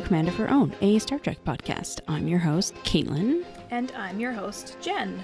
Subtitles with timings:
[0.00, 2.00] Command of Her Own, a Star Trek podcast.
[2.08, 3.44] I'm your host, Caitlin.
[3.70, 5.22] And I'm your host, Jenn.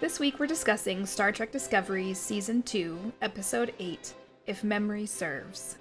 [0.00, 4.14] This week we're discussing Star Trek Discovery Season 2, Episode 8
[4.46, 5.78] If Memory Serves.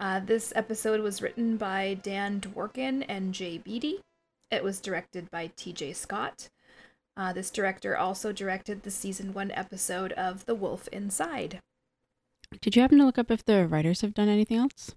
[0.00, 4.00] Uh, this episode was written by Dan Dworkin and Jay Beatty.
[4.50, 6.50] It was directed by TJ Scott.
[7.16, 11.60] Uh, this director also directed the Season 1 episode of The Wolf Inside.
[12.60, 14.94] Did you happen to look up if the writers have done anything else?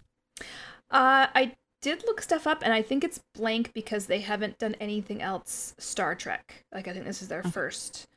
[0.92, 4.76] Uh, I did look stuff up, and I think it's blank because they haven't done
[4.80, 6.66] anything else Star Trek.
[6.74, 7.52] Like I think this is their Okay.
[7.52, 8.08] first.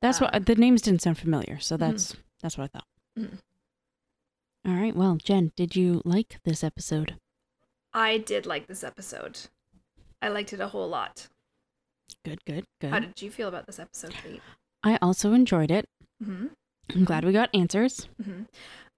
[0.00, 2.86] That's what Um, the names didn't sound familiar, so that's that's what I thought.
[3.18, 3.38] Mhm.
[4.66, 4.96] All right.
[4.96, 7.16] Well, Jenn, did you like this episode?
[7.92, 9.38] I did like this episode.
[10.22, 11.28] I liked it a whole lot.
[12.24, 12.90] Good, good, good.
[12.90, 14.40] How did you feel about this episode, Cait?
[14.82, 15.86] I also enjoyed it.
[16.24, 16.46] hmm
[16.94, 18.08] I'm glad we got answers.
[18.24, 18.44] hmm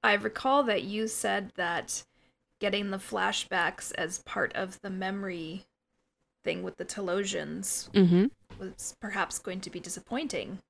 [0.05, 2.05] I recall that you said that
[2.63, 5.65] getting the flashbacks as part of the memory
[6.45, 8.27] thing with the Telosians Mm-hmm.
[8.61, 10.61] was perhaps going to be disappointing.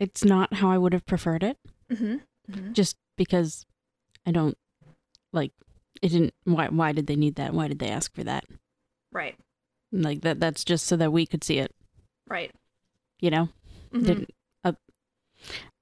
[0.00, 1.56] It's not how I would have preferred it,
[1.90, 2.16] Mm-hmm.
[2.52, 3.64] hmm just because
[4.26, 4.58] I don't
[5.32, 5.52] like
[6.02, 6.08] it.
[6.10, 6.66] Didn't why?
[6.68, 7.54] Why did they need that?
[7.54, 8.44] Why did they ask for that?
[9.12, 9.36] Right.
[9.92, 10.40] Like that.
[10.40, 11.72] That's just so that we could see it.
[12.28, 12.50] Right.
[13.20, 13.48] You know.
[13.94, 14.04] Mhm.
[14.06, 14.30] Didn't.
[14.64, 14.72] Uh,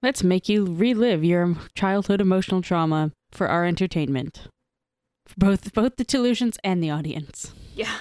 [0.03, 4.47] let's make you relive your childhood emotional trauma for our entertainment.
[5.27, 7.53] For both both the Telosians and the audience.
[7.75, 7.97] Yeah.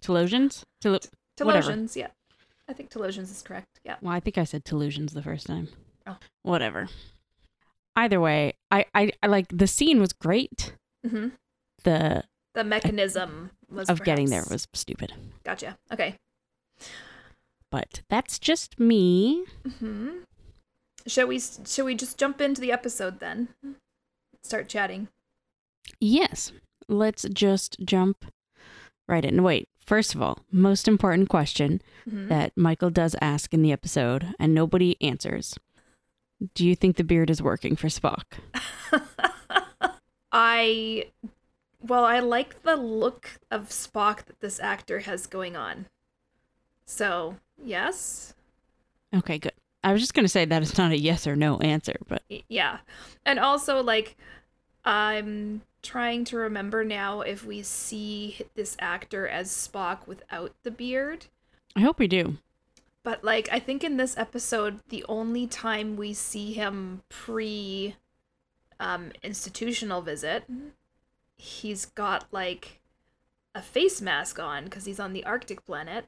[0.00, 0.62] Telosians?
[0.80, 0.98] Tel-
[1.40, 1.72] Whatever.
[1.72, 2.08] Telosians, yeah.
[2.68, 3.80] I think Telosians is correct.
[3.84, 3.96] Yeah.
[4.02, 5.68] well, I think I said Telosians the first time.
[6.06, 6.16] Oh.
[6.42, 6.88] Whatever.
[7.96, 10.74] Either way, I, I, I like the scene was great.
[11.06, 11.28] hmm
[11.84, 15.12] The The mechanism was of getting there was stupid.
[15.44, 15.76] Gotcha.
[15.92, 16.16] Okay.
[17.70, 19.44] But that's just me.
[19.78, 20.10] hmm
[21.06, 21.40] Shall we?
[21.40, 23.48] Shall we just jump into the episode then?
[24.42, 25.08] Start chatting.
[26.00, 26.52] Yes.
[26.88, 28.24] Let's just jump
[29.06, 29.42] right in.
[29.42, 32.28] Wait, first of all, most important question Mhm.
[32.28, 35.58] that Michael does ask in the episode and nobody answers.
[36.54, 38.24] Do you think the beard is working for Spock?
[40.32, 41.06] I
[41.80, 45.86] well, I like the look of Spock that this actor has going on.
[46.86, 48.34] So, yes.
[49.14, 49.52] Okay, good.
[49.84, 52.22] I was just going to say that it's not a yes or no answer, but
[52.48, 52.78] Yeah.
[53.24, 54.16] And also like
[54.84, 61.26] I'm trying to remember now if we see this actor as Spock without the beard.
[61.76, 62.38] I hope we do.
[63.02, 67.96] But like I think in this episode the only time we see him pre
[68.80, 70.44] um institutional visit
[71.36, 72.80] he's got like
[73.54, 76.04] a face mask on cuz he's on the arctic planet.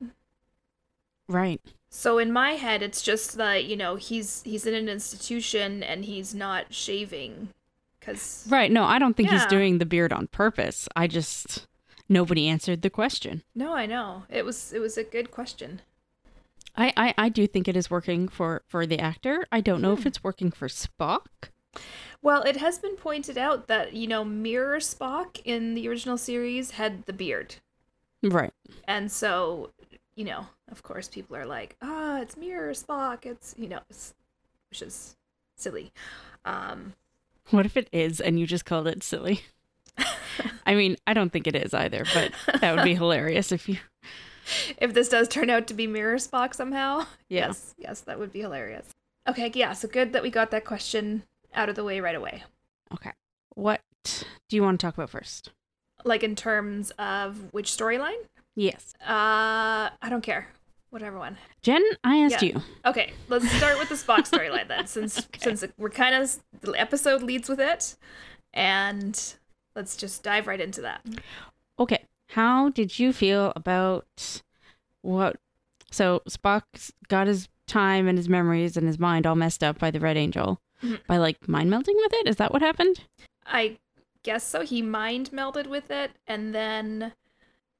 [1.28, 1.60] Right.
[1.88, 6.04] So in my head it's just that, you know, he's he's in an institution and
[6.04, 7.50] he's not shaving
[8.00, 8.70] cuz Right.
[8.70, 10.88] No, I don't think he's doing the beard on purpose.
[10.96, 11.66] I just
[12.08, 13.42] nobody answered the question.
[13.54, 14.24] No, I know.
[14.28, 15.82] It was it was a good question.
[16.76, 19.44] I, I, I do think it is working for, for the actor.
[19.50, 20.08] I don't know if Hmm.
[20.08, 21.26] it's working for Spock.
[22.22, 26.72] Well, it has been pointed out that, you know, Mirror Spock in the original series
[26.72, 27.56] had the beard.
[28.22, 28.52] Right.
[28.86, 29.70] And so,
[30.14, 33.26] you know, of course, people are like, ah, it's Mirror Spock.
[33.26, 34.14] It's, you know, it's,
[34.70, 35.16] which is
[35.56, 35.92] silly.
[36.44, 36.94] Um,
[37.50, 39.40] What if it is and you just called it silly?
[40.66, 43.78] I mean, I don't think it is either, but that would be hilarious if you.
[44.78, 47.48] if this does turn out to be Mirror Spock somehow, Yeah.
[47.48, 48.88] yes, yes, that would be hilarious.
[49.28, 51.24] Okay, yeah, so good that we got that question
[51.54, 52.44] out of the way right away.
[52.94, 53.10] Okay.
[53.54, 53.80] What
[54.48, 55.50] do you want to talk about first?
[56.04, 58.16] Like in terms of which storyline?
[58.56, 58.94] Yes.
[59.02, 60.48] Uh, I don't care.
[60.90, 61.38] Whatever one.
[61.62, 62.54] Jenn, I asked Yeah.
[62.56, 62.62] you.
[62.84, 65.38] Okay, let's start with the Spock storyline then, since Okay.
[65.40, 67.96] since we're kind of the episode leads with it,
[68.52, 69.34] and
[69.76, 71.04] let's just dive right into that.
[71.78, 72.04] Okay.
[72.30, 74.42] How did you feel about
[75.02, 75.36] what?
[75.92, 79.90] So Spock's got his time and his memories and his mind all messed up by
[79.92, 81.06] the Red Angel Mhm.
[81.06, 82.26] by like mind melting with it.
[82.28, 83.04] Is that what happened?
[83.46, 83.78] I
[84.24, 84.62] guess so.
[84.62, 87.12] He mind melded with it, and then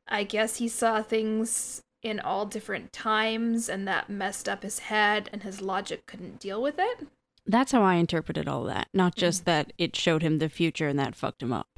[0.09, 5.29] I guess he saw things in all different times, and that messed up his head,
[5.33, 7.07] and his logic couldn't deal with it.
[7.47, 8.89] That's how I interpreted all that.
[8.95, 11.69] Not just that it showed him the future and that fucked him up,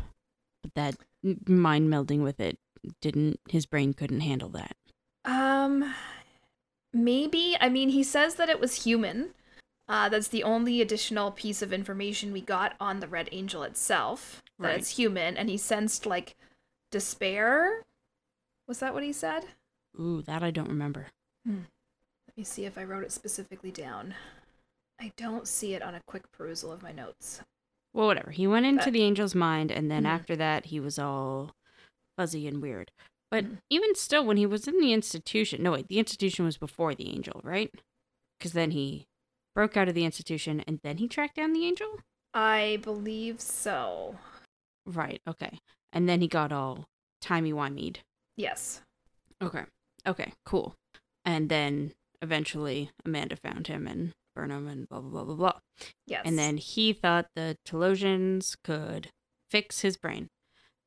[0.63, 0.97] but that
[1.49, 2.59] mind melding with it
[3.01, 3.41] didn't.
[3.49, 4.77] His brain couldn't handle that.
[5.25, 5.95] Um,
[6.93, 7.57] maybe.
[7.61, 9.31] I mean, he says that it was human.
[9.89, 14.43] Uh, that's the only additional piece of information we got on the Red Angel itself.
[14.59, 14.79] That Right.
[14.79, 16.37] it's human, and he sensed like
[16.91, 17.83] despair.
[18.69, 19.47] Was that what he said?
[20.01, 21.09] Ooh, that I don't remember.
[21.47, 24.15] Let me see if I wrote it specifically down.
[25.01, 27.41] I don't see it on a quick perusal of my notes.
[27.93, 28.31] Well, whatever.
[28.31, 30.09] He went into But- the angel's mind, and then Mhm.
[30.09, 31.55] after that, he was all
[32.17, 32.91] fuzzy and weird.
[33.31, 33.59] But Mhm.
[33.71, 37.09] even still, when he was in the institution, no, wait, the institution was before the
[37.09, 37.71] angel, right?
[38.39, 39.07] Because then he
[39.55, 42.01] broke out of the institution and then he tracked down the angel?
[42.33, 44.19] I believe so.
[44.87, 45.59] Right, okay.
[45.93, 46.89] And then he got all
[47.21, 47.99] timey-wimeyed.
[48.37, 48.81] Yes.
[49.43, 49.67] Okay.
[50.07, 50.75] Okay, cool.
[51.25, 55.61] And then eventually Amanda found him and Burnham and blah, blah, blah, blah, blah.
[56.07, 56.23] Yes.
[56.25, 59.11] And then he thought the Telosians could
[59.51, 60.29] fix his brain.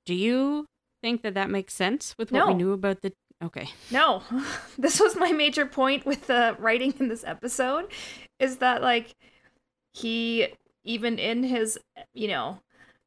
[0.05, 0.65] Do you
[1.01, 3.13] think that that makes sense with what we knew about the.
[3.43, 3.69] Okay.
[3.91, 4.23] No,
[4.77, 7.91] this was my major point with the writing in this episode
[8.39, 9.13] is that, like,
[9.93, 10.47] he,
[10.83, 11.77] even in his,
[12.13, 12.59] you know,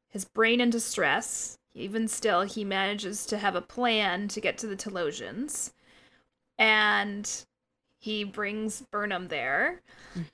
[0.07, 4.67] his brain in distress, even still, he manages to have a plan to get to
[4.67, 5.71] the Telosians.
[6.59, 7.45] And
[7.97, 9.81] he brings Burnham there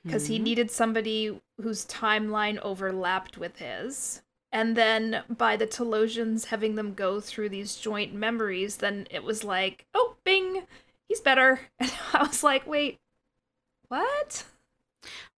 [0.03, 0.43] because he Mhm.
[0.43, 4.21] needed somebody whose timeline overlapped with his.
[4.51, 9.43] And then by the Telosians having them go through these joint memories, then it was
[9.43, 10.65] like, oh, bing,
[11.07, 11.61] he's better.
[11.79, 12.99] And I was like, wait,
[13.87, 14.45] what?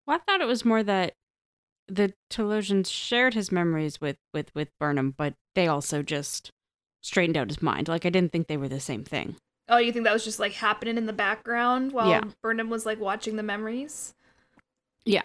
[0.06, 1.14] Well, I thought it was more that
[1.88, 6.52] the Telosians shared his memories with, with, with Burnham, but they also just
[7.02, 7.88] straightened out his mind.
[7.88, 9.36] Like, I didn't think they were the same thing.
[9.68, 12.22] Oh, you think that was just like happening in the background while Yeah.
[12.42, 14.14] Burnham was like watching the memories?
[15.04, 15.22] Yeah.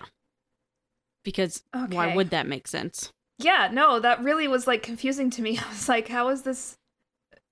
[1.23, 3.13] Because why would that make sense?
[3.39, 5.57] Yeah, no, that really was like confusing to me.
[5.65, 6.77] I was like, how is this?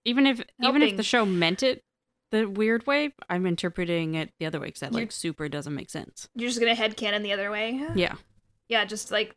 [0.03, 1.83] even if even if the show meant it
[2.31, 5.75] the weird way, I'm interpreting it the other way because that You're- like super doesn't
[5.75, 6.27] make sense.
[6.35, 7.79] You're just gonna headcanon the other way?
[7.95, 8.15] Yeah,
[8.67, 9.35] Yeah, just like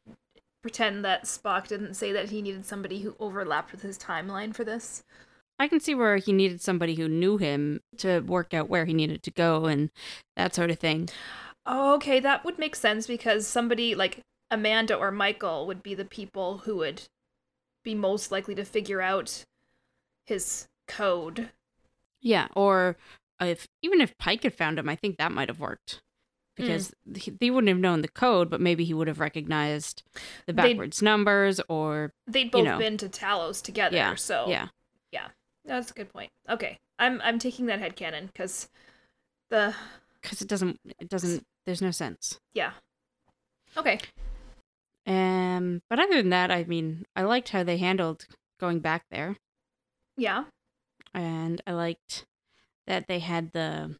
[0.62, 4.64] pretend that Spock didn't say that he needed somebody who overlapped with his timeline for
[4.64, 5.04] this.
[5.58, 8.94] I can see where he needed somebody who knew him to work out where he
[8.94, 9.90] needed to go and
[10.36, 11.08] that sort of thing.
[11.64, 14.20] Oh, okay, that would make sense because somebody like
[14.50, 17.02] Amanda or Michael would be the people who would
[17.84, 19.44] be most likely to figure out
[20.26, 21.50] his code.
[22.20, 22.96] Yeah, or
[23.40, 26.00] if even if Pike had found him, I think that might have worked
[26.56, 26.64] hmm.
[26.64, 30.02] because he, they wouldn't have known the code, but maybe he would have recognized
[30.46, 32.78] the They'd- backwards numbers or They'd both know.
[32.78, 34.68] been to Talos together, yeah, so yeah.
[35.64, 36.30] That's a good point.
[36.48, 38.68] Okay, I'm I'm taking that head headcanon because
[39.50, 39.74] the
[40.22, 41.44] Because it doesn't, it doesn't.
[41.66, 42.38] There's no sense.
[42.52, 42.72] yeah.
[43.76, 43.98] Okay,
[45.06, 48.26] Um, but other than that, I mean, I liked how they handled
[48.60, 49.36] going back there.
[50.16, 50.44] yeah,
[51.12, 52.24] and I liked
[52.86, 53.96] that they had the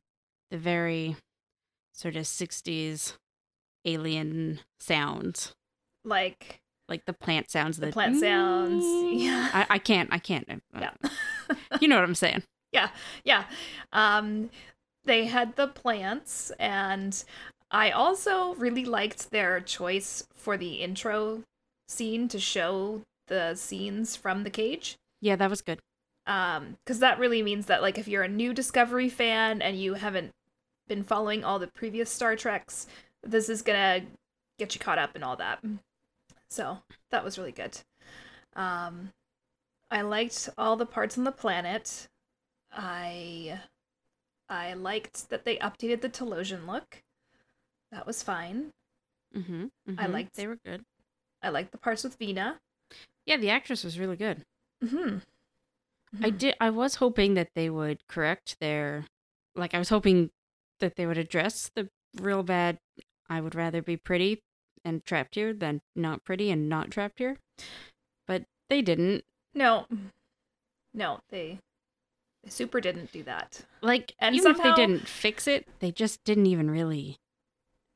[0.50, 1.16] the very
[1.92, 3.14] sort of 60s
[3.84, 5.54] alien sounds
[6.04, 8.84] like like the plant sounds the that plant sounds.
[9.22, 10.90] Yeah, I, I can't I can't uh, yeah.
[11.80, 12.42] you know what I'm saying
[12.72, 12.90] yeah
[13.24, 13.44] Yeah.
[13.92, 14.50] um
[15.04, 17.24] they had the plants and
[17.70, 21.42] i also really liked their choice for the intro
[21.88, 25.78] scene to show the scenes from the cage yeah that was good
[26.26, 29.94] um because that really means that like if you're a new discovery fan and you
[29.94, 30.30] haven't
[30.88, 32.86] been following all the previous star treks
[33.22, 34.00] this is gonna
[34.58, 35.58] get you caught up and all that
[36.54, 36.78] so
[37.10, 37.78] that was really good.
[38.54, 39.10] Um
[39.90, 42.08] i liked all the parts on the planet.
[42.72, 43.58] I
[44.48, 47.02] i liked that they updated the telosian look.
[47.90, 48.70] That was fine.
[49.36, 49.66] Mm-hmm,
[49.98, 50.84] I liked- they were good.
[51.42, 52.60] I liked the parts with vina.
[53.26, 54.42] Yeah the actress was really good.
[54.82, 55.18] Mm-hmm.
[56.22, 59.06] I did I was hoping that they would correct their
[59.56, 60.30] like I was hoping
[60.80, 61.88] that they would address the
[62.20, 62.78] real bad
[63.28, 64.42] I would rather be pretty
[64.84, 67.38] and trapped here than not pretty and not trapped here.
[68.26, 69.24] But they didn't.
[69.54, 69.86] no
[70.92, 71.58] no they
[72.42, 75.90] they super didn't do that Like And even somehow- if they didn't fix it, they
[75.90, 77.16] just didn't even really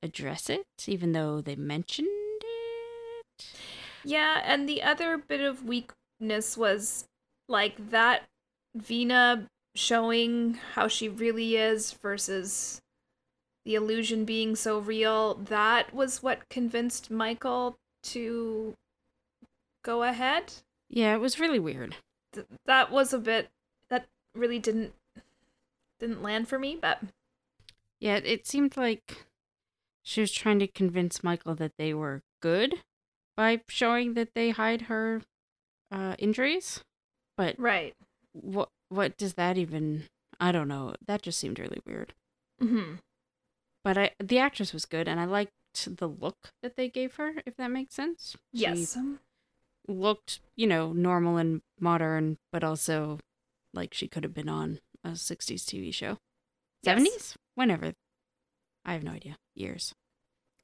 [0.02, 3.44] address it even though they mentioned it.
[4.04, 7.04] Yeah, and the other bit of weakness was
[7.48, 8.22] like that
[8.76, 12.80] Vina showing how she really is versus
[13.68, 15.34] the illusion being so real.
[15.34, 18.72] That was what convinced Michael to
[19.84, 20.54] go ahead.
[20.88, 21.96] Yeah, it was really weird.
[22.32, 23.50] Th- that was a bit
[23.90, 24.94] that really didn't
[26.00, 27.00] didn't land for me, but
[28.00, 29.26] Yeah, it seemed like
[30.02, 32.76] she was trying to convince Michael that they were good
[33.36, 35.20] by showing that they hide her
[35.92, 36.82] uh, injuries.
[37.36, 37.94] But right.
[38.32, 40.04] what what does that even?
[40.40, 40.94] I don't know.
[41.06, 42.14] That just seemed really weird.
[42.62, 42.98] Mm Mhm.
[43.84, 45.52] But I the actress was good, and I liked
[45.86, 47.34] the look that they gave her.
[47.46, 48.36] If that makes sense.
[48.54, 48.98] She Yes.
[49.86, 53.18] looked you know normal and modern, but also
[53.72, 56.18] like she could have been on a '60s TV show.
[56.82, 57.00] Yes.
[57.00, 57.92] '70s, whenever.
[58.84, 59.36] I have no idea.
[59.54, 59.92] Years.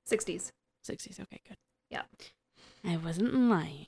[0.08, 0.50] 60s.
[0.86, 1.20] 60s.
[1.20, 1.56] Okay, good.
[1.90, 2.02] Yeah.
[2.84, 3.86] I wasn't lying.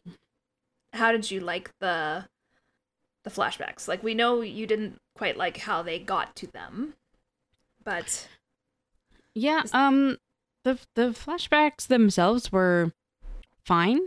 [0.93, 2.29] How did you like the
[3.25, 3.89] the flashbacks.
[3.89, 6.95] Like we know you didn't quite like how they got to them,
[7.83, 8.29] but
[9.39, 10.17] Yeah, um
[10.65, 12.93] the the flashbacks themselves were
[13.65, 14.01] fine.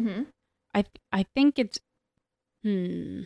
[0.00, 0.24] mm-hmm.
[0.74, 1.78] I th- I think it's
[2.62, 3.22] hmm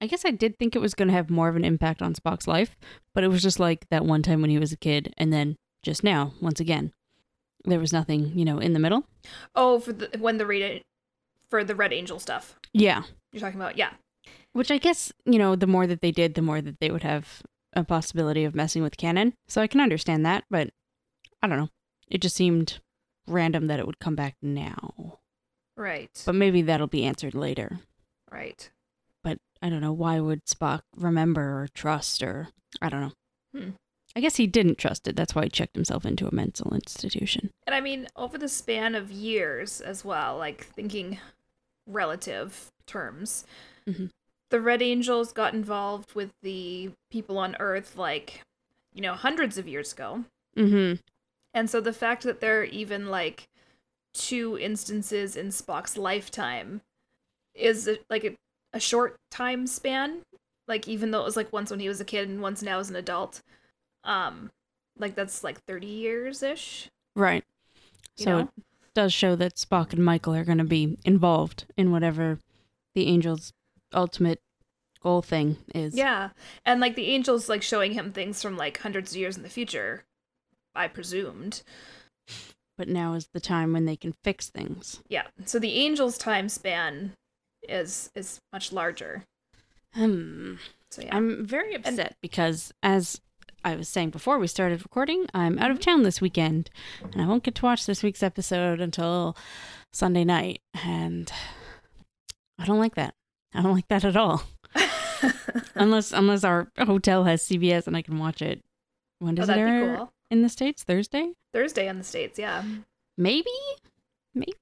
[0.00, 2.12] I guess I did think it was going to have more of an impact on
[2.14, 2.76] Spock's life,
[3.14, 5.56] but it was just like that one time when he was a kid and then
[5.82, 6.92] just now once again.
[7.64, 9.06] There was nothing, you know, in the middle.
[9.54, 10.82] oh, for the when the red
[11.48, 13.04] for the Red Angel stuff Yeah.
[13.32, 13.92] you're talking about, yeah,
[14.52, 17.02] Which I guess, you know, the more that they did, the more that they would
[17.04, 17.42] have
[17.76, 19.34] a possibility of messing with canon.
[19.46, 20.70] So I can understand that, but
[21.42, 21.68] I don't know.
[22.08, 22.80] It just seemed
[23.28, 25.18] random that it would come back now.
[25.76, 27.80] right, But maybe that'll be answered later.
[28.32, 28.68] right.
[29.22, 29.92] But I don't know.
[29.92, 32.48] Why would Spock remember or trust or
[32.80, 33.12] I don't know.
[33.60, 33.70] Hmm.
[34.14, 35.16] I guess he didn't trust it.
[35.16, 37.50] That's why he checked himself into a mental institution.
[37.66, 41.18] And I mean, over the span of years as well, like thinking
[41.86, 43.44] relative terms,
[43.86, 44.10] Mhm.
[44.50, 48.42] The Red Angels got involved with the people on Earth, like,
[48.94, 50.24] you know, hundreds of years ago.
[50.56, 51.00] Mm-hmm.
[51.54, 53.48] And so the fact that there are even like
[54.14, 56.82] two instances in Spock's lifetime
[57.54, 58.36] is a, like a,
[58.72, 60.22] a short time span.
[60.68, 62.78] Like even though it was like once when he was a kid and once now
[62.78, 63.40] as an adult,
[64.04, 64.50] um,
[64.98, 66.88] like that's like thirty years ish.
[67.14, 67.44] Right.
[68.16, 68.40] You so know?
[68.40, 72.38] it does show that Spock and Michael are going to be involved in whatever
[72.94, 73.52] the Angel's
[73.96, 74.40] ultimate
[75.02, 75.94] goal thing is.
[75.94, 76.30] Yeah,
[76.64, 79.48] and like the angels like showing him things from like hundreds of years in the
[79.48, 80.04] future.
[80.74, 81.62] I presumed.
[82.76, 85.00] But now is the time when they can fix things.
[85.08, 85.28] Yeah.
[85.46, 87.12] So the angels' time span
[87.68, 89.24] is is much larger.
[89.94, 90.56] Hmm.
[90.90, 91.16] So yeah.
[91.16, 93.20] I'm very upset because, as
[93.64, 96.70] I was saying before we started recording, I'm out of town this weekend,
[97.12, 99.36] and I won't get to watch this week's episode until
[99.92, 101.32] Sunday night, and
[102.58, 103.14] I don't like that.
[103.56, 104.42] I don't like that at all.
[105.74, 108.62] unless unless our hotel has CBS and I can watch it.
[109.18, 110.12] When oh, does it that'd air be cool.
[110.30, 110.82] in the states?
[110.82, 111.32] Thursday?
[111.54, 112.38] Thursday in the states.
[112.38, 112.62] Yeah.
[113.16, 113.50] Maybe.
[114.34, 114.52] Maybe.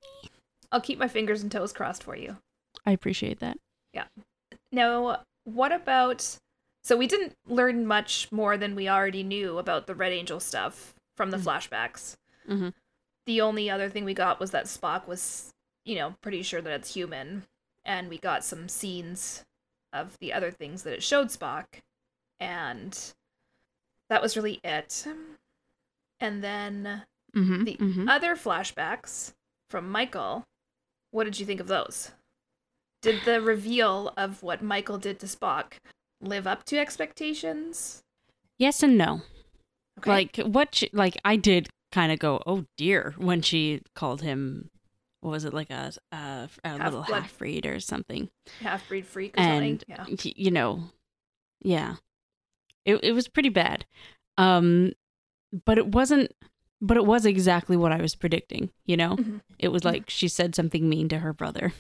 [0.71, 2.37] I'll keep my fingers and toes crossed for you.
[2.87, 3.59] I appreciate that.
[3.93, 4.05] Yeah.
[4.71, 6.39] Now, what about?
[6.85, 10.95] So we didn't learn much more than we already knew about the Red Angel stuff
[11.17, 11.45] from the Mhm.
[11.45, 12.17] flashbacks.
[12.49, 12.75] Mhm.
[13.27, 15.51] The only other thing we got was that Spock was,
[15.85, 17.45] you know, pretty sure that it's human,
[17.85, 19.43] and we got some scenes
[19.93, 21.65] of the other things that it showed Spock,
[22.41, 23.13] and
[24.09, 25.07] that was really it.
[26.21, 27.03] And then
[27.35, 27.65] Mm-hmm.
[28.05, 29.33] The other flashbacks
[29.71, 30.45] from Michael,
[31.11, 32.13] what did you think of those?
[33.03, 35.75] Did the reveal of what Michael did to Spock
[36.21, 38.03] live up to expectations?
[38.59, 39.23] Yes and no.
[39.99, 40.11] Okay.
[40.11, 40.75] Like what?
[40.75, 44.71] She, like I did kind of go, oh dear, when she called him.
[45.25, 47.23] What was it like a a, a little Half-blood.
[47.23, 48.29] half breed or something?
[48.61, 49.83] half breed freak and.
[49.89, 50.05] Yeah.
[50.23, 50.91] you know,
[51.63, 51.95] yeah,
[52.85, 53.87] it it was pretty bad.
[54.37, 54.93] Um,
[55.65, 56.31] but it wasn't.
[56.83, 58.69] But it was exactly what I was predicting.
[58.85, 59.41] You know, Mhm.
[59.59, 61.73] it was like she said something mean to her brother.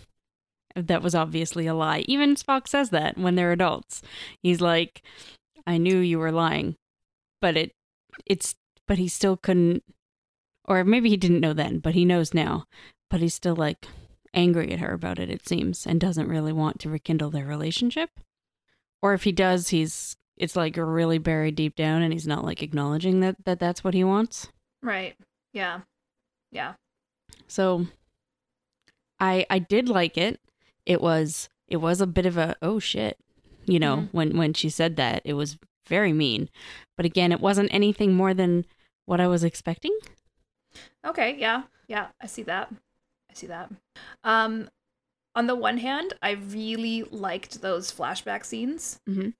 [0.74, 2.04] That was obviously a lie.
[2.08, 4.00] Even Spock says that when they're adults.
[4.42, 5.02] He's like,
[5.66, 6.76] "I knew you were lying,"
[7.42, 7.72] but it,
[8.24, 8.54] it's,
[8.88, 9.84] but he still couldn't,
[10.64, 12.64] or maybe he didn't know then, but he knows now.
[13.14, 13.86] But he's still like
[14.34, 15.30] angry at her about it.
[15.30, 18.10] It seems, and doesn't really want to rekindle their relationship.
[19.00, 22.60] Or if he does, he's it's like really buried deep down, and he's not like
[22.60, 24.48] acknowledging that that that's what he wants.
[24.82, 25.14] Right.
[25.52, 25.82] Yeah.
[26.50, 26.74] Yeah.
[27.46, 27.86] So
[29.20, 30.40] I I did like it.
[30.84, 33.16] It was it was a bit of a oh shit.
[33.66, 34.08] You know, Mhm.
[34.10, 35.56] when when she said that, it was
[35.86, 36.50] very mean.
[36.96, 38.66] But again, it wasn't anything more than
[39.06, 39.96] what I was expecting.
[41.06, 41.36] Okay.
[41.38, 41.62] Yeah.
[41.86, 42.08] Yeah.
[42.20, 42.72] I see that.
[43.34, 43.70] I see that.
[44.22, 44.68] Um,
[45.34, 49.00] on the one hand, I really liked those flashback scenes.
[49.08, 49.34] Mhm.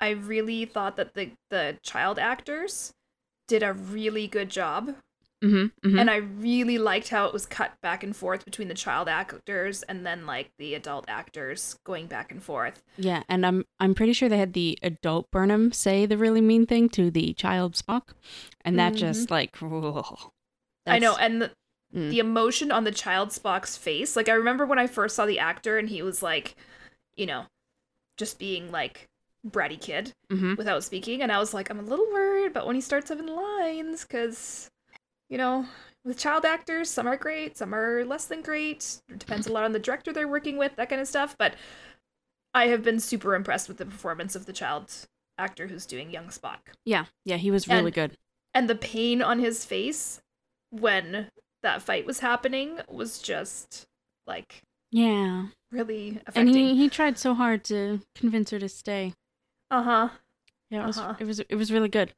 [0.00, 2.92] I really thought that the the child actors
[3.48, 4.96] did a really good job
[5.44, 9.08] Mm-hmm, and I really liked how it was cut back and forth between the child
[9.08, 12.84] actors and then like the adult actors going back and forth.
[12.96, 16.64] yeah, and I'm I'm pretty sure they had the adult Burnham say the really mean
[16.64, 18.10] thing to the child Spock,
[18.64, 18.98] and that Mhm.
[18.98, 19.50] just like
[20.86, 21.50] I know, and the,
[21.94, 22.10] Mm.
[22.10, 24.16] the emotion on the child Spock's face.
[24.16, 26.56] Like I remember when I first saw the actor and he was like,
[27.16, 27.44] you know,
[28.16, 29.08] just being like
[29.46, 30.56] bratty kid Mhm.
[30.56, 33.26] without speaking, and I was like, I'm a little worried, but when he starts having
[33.26, 34.70] lines, because
[35.28, 35.66] you know.
[36.04, 39.00] With child actors, some are great, some are less than great.
[39.08, 41.36] It depends a lot on the director they're working with, that kind of stuff.
[41.38, 41.54] But
[42.52, 44.90] I have been super impressed with the performance of the child
[45.38, 46.58] actor who's doing young Spock.
[46.84, 48.18] yeah, yeah, he was really And- good.
[48.52, 50.20] And the pain on his face
[50.70, 51.30] when
[51.62, 53.86] that fight was happening was just
[54.26, 55.46] like Yeah.
[55.70, 59.14] really And he, he tried so hard to convince her to stay.
[59.70, 60.08] uh huh.
[60.70, 61.14] Yeah, it was Uh-huh.
[61.18, 62.12] it was it was really good.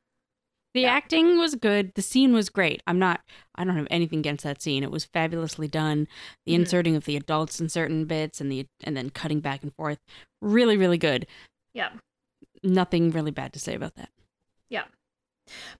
[0.74, 0.92] The Yeah.
[0.92, 1.92] acting was good.
[1.94, 2.82] The scene was great.
[2.86, 3.20] I'm not
[3.54, 4.82] I don't have anything against that scene.
[4.82, 6.08] It was fabulously done.
[6.46, 6.60] The Mhm.
[6.60, 9.98] inserting of the adults in certain bits and the and then cutting back and forth.
[10.40, 11.26] Really, really good.
[11.74, 11.92] Yeah.
[12.62, 14.10] Nothing really bad to say about that.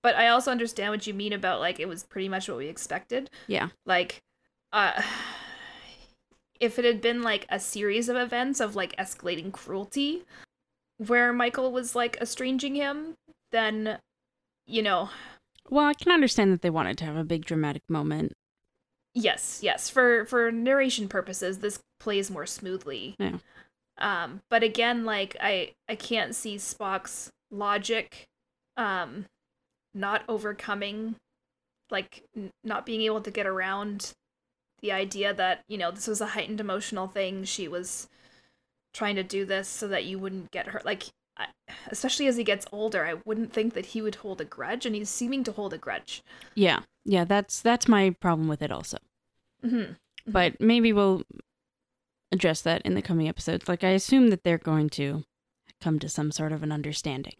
[0.02, 2.66] But I also understand what you mean about like it was pretty much what we
[2.66, 3.30] expected.
[3.46, 3.68] Yeah.
[3.86, 4.20] Like,
[4.72, 5.00] uh,
[6.60, 10.24] if it had been like a series of events of like escalating cruelty,
[10.98, 13.14] where Michael was like estranging him,
[13.52, 13.98] then,
[14.66, 15.10] you know,
[15.68, 18.32] Well, I can understand that they wanted to have a big dramatic moment.
[19.14, 23.14] yes, yes, for for narration purposes, this plays more smoothly.
[23.18, 23.38] Yeah.
[23.98, 28.24] Um, but again, like I I can't see Spock's logic,
[28.76, 29.26] um,
[29.94, 31.16] not overcoming,
[31.90, 34.12] like n- not being able to get around
[34.80, 37.44] the idea that you know this was a heightened emotional thing.
[37.44, 38.08] She was
[38.92, 40.84] trying to do this so that you wouldn't get hurt.
[40.84, 41.04] Like,
[41.36, 41.46] I,
[41.88, 44.94] especially as he gets older, I wouldn't think that he would hold a grudge, and
[44.94, 46.22] he's seeming to hold a grudge.
[46.54, 46.80] Yeah.
[47.04, 48.98] Yeah, that's that's my problem with it also.
[49.64, 49.92] Mm-hmm.
[50.26, 51.22] But maybe we'll
[52.32, 53.68] address that in the coming episodes.
[53.68, 55.24] Like I assume that they're going to
[55.80, 57.34] come to some sort of an understanding.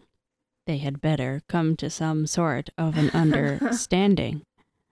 [0.67, 4.43] They had better come to some sort of an understanding.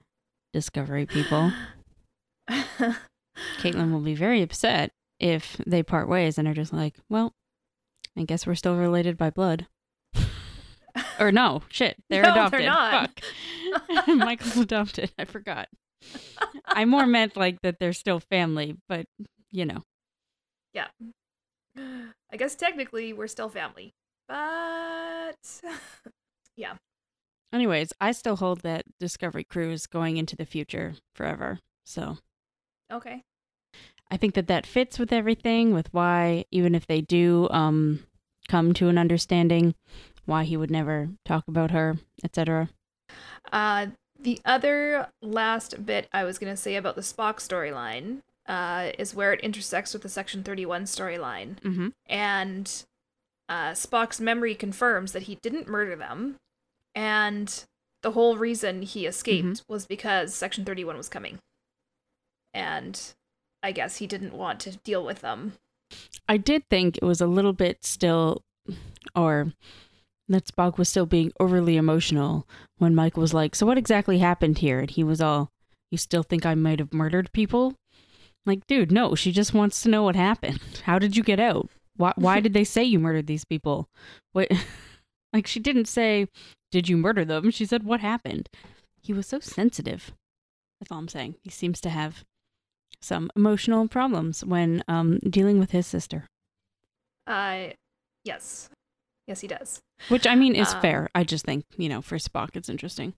[0.53, 1.51] Discovery people.
[3.59, 7.33] Caitlin will be very upset if they part ways and are just like, well,
[8.17, 9.67] I guess we're still related by blood.
[11.19, 12.67] or no, shit, they're No, they're adopted.
[12.67, 13.21] not.
[13.89, 14.09] Fuck.
[14.17, 15.11] Michael's adopted.
[15.19, 15.69] I forgot.
[16.67, 19.07] I more meant like that they're still family, but
[19.51, 19.85] you know.
[20.75, 20.89] Yeah.
[21.79, 23.95] I guess technically we're still family,
[24.29, 25.37] but
[26.57, 26.75] yeah.
[27.53, 31.59] Anyways, I still hold that Discovery crew is going into the future forever.
[31.85, 32.19] So
[32.93, 33.23] okay.
[34.11, 38.01] I think that that fits with everything, with why even if they do um
[38.49, 39.75] come to an understanding,
[40.25, 42.69] why he would never talk about her, etc.
[43.53, 43.87] Uh,
[44.19, 49.33] the other last bit I was gonna say about the Spock storyline uh, is where
[49.33, 51.89] it intersects with the Section Thirty One storyline, Mm-hmm.
[52.07, 52.85] and
[53.53, 56.37] uh, Spock's memory confirms that he didn't murder them,
[56.95, 57.67] and
[58.03, 61.39] the whole reason he escaped was because Section Thirty One was coming,
[62.55, 62.99] and
[63.63, 65.53] I guess he didn't want to deal with them.
[66.27, 68.41] I did think it was a little bit still,
[69.15, 69.53] or
[70.29, 74.59] that Spock was still being overly emotional when Mike was like, So what exactly happened
[74.59, 74.79] here?
[74.79, 75.51] And he was all,
[75.91, 77.75] You still think I might have murdered people?
[78.47, 80.59] Like, dude, no, she just wants to know what happened.
[80.85, 81.69] How did you get out?
[81.97, 83.89] Why, why did they say you murdered these people?
[84.33, 84.49] What?
[85.35, 86.27] Like, she didn't say,
[86.71, 87.51] Did you murder them?
[87.51, 88.51] She said, What happened?
[89.01, 90.13] He was so sensitive.
[90.79, 91.37] That's all I'm saying.
[91.43, 92.23] He seems to have
[93.01, 96.27] some emotional problems when um, dealing with his sister.
[97.27, 97.69] Uh,
[98.25, 98.69] yes,
[99.27, 99.81] yes, he does.
[100.09, 101.09] Which I mean is Um, fair.
[101.15, 103.15] I just think, you know, for Spock, it's interesting.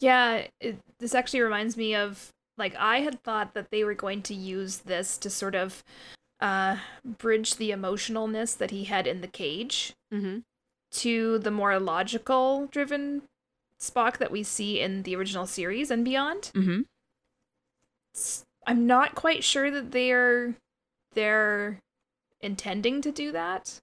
[0.00, 4.22] Yeah, it, this actually reminds me of like I had thought that they were going
[4.22, 5.84] to use this to sort of
[6.40, 10.38] uh bridge the emotionalness that he had in the cage Mm-hmm.
[10.92, 13.22] to the more logical driven
[13.80, 16.50] Spock that we see in the original series and beyond.
[16.54, 16.80] Mm-hmm.
[18.66, 20.54] I'm not quite sure that they're
[21.14, 21.80] they're
[22.40, 23.80] intending to do that.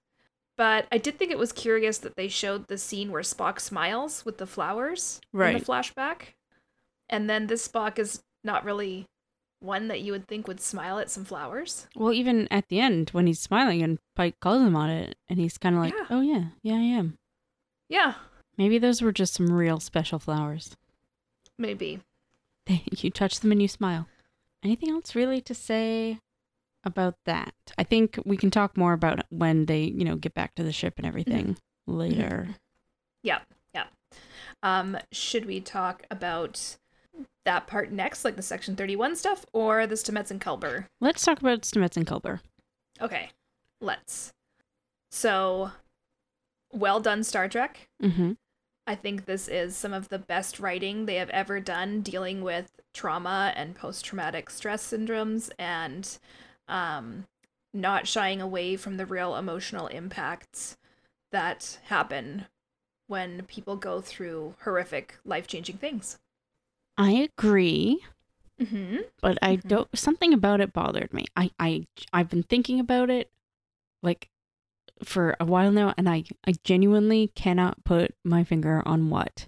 [0.56, 4.24] But I did think it was curious that they showed the scene where Spock smiles
[4.24, 6.34] with the flowers in the flashback.
[7.10, 9.06] And then this Spock is not really
[9.60, 11.86] one that you would think would smile at some flowers.
[11.96, 15.38] Well, even at the end when he's smiling and Pike calls him on it, and
[15.38, 16.06] he's kind of like, Yeah.
[16.10, 17.18] "Oh yeah, yeah, I am."
[17.88, 18.14] Yeah,
[18.58, 20.76] Maybe those were just some real special flowers.
[21.58, 22.00] maybe.
[22.90, 24.08] You touch them and you smile.
[24.62, 26.18] Anything else really to say
[26.84, 27.54] about that?
[27.78, 30.72] I think we can talk more about when they, you know, get back to the
[30.72, 32.48] ship and everything later.
[33.22, 33.40] Yeah,
[33.74, 33.84] yeah.
[34.62, 36.76] Um, should we talk about
[37.46, 40.84] that part next, like the Section 31 stuff, or the Stamets and Culber?
[41.00, 42.40] Let's talk about Stamets and Culber.
[43.00, 43.30] Okay,
[43.80, 44.32] let's.
[45.10, 45.70] So,
[46.72, 47.88] well done, Star Trek.
[48.02, 48.32] Mm-hmm.
[48.86, 52.70] I think this is some of the best writing they have ever done dealing with
[52.94, 56.18] trauma and post traumatic stress syndromes and
[56.68, 57.26] um,
[57.74, 60.76] not shying away from the real emotional impacts
[61.32, 62.46] that happen
[63.08, 66.18] when people go through horrific, life changing things.
[66.98, 68.02] I agree.
[68.60, 68.96] Mm-hmm.
[69.20, 69.68] but I Mhm.
[69.68, 69.88] don't.
[69.98, 71.26] Something about it bothered me.
[71.36, 73.30] I I I've been thinking about it,
[74.02, 74.30] like,
[75.04, 79.46] for a while now, and I I genuinely cannot put my finger on what.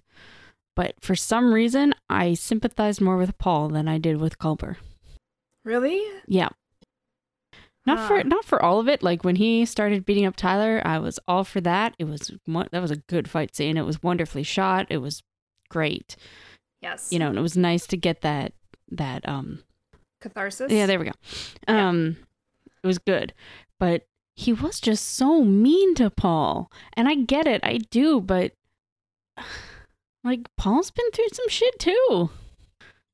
[0.75, 4.77] But for some reason, I sympathized more with Paul than I did with Culber.
[5.65, 6.03] Really?
[6.27, 6.49] Yeah,
[7.87, 8.07] Not Huh.
[8.07, 9.01] for not for all of it.
[9.01, 11.95] Like when he started beating up Tyler, I was all for that.
[11.97, 13.75] It was that was a good fight scene.
[13.75, 14.85] It was wonderfully shot.
[14.91, 15.23] It was
[15.67, 16.15] great.
[16.81, 17.11] Yes.
[17.11, 18.53] You know, and it was nice to get that
[18.91, 19.63] that um
[20.21, 20.71] catharsis.
[20.71, 21.11] yeah, there we go.
[21.67, 21.89] Yeah.
[21.89, 22.17] Um
[22.83, 23.33] it was good.
[23.79, 26.71] But he was just so mean to Paul.
[26.93, 27.61] And I get it.
[27.63, 28.53] I do, but
[30.23, 32.29] like Paul's been through some shit too.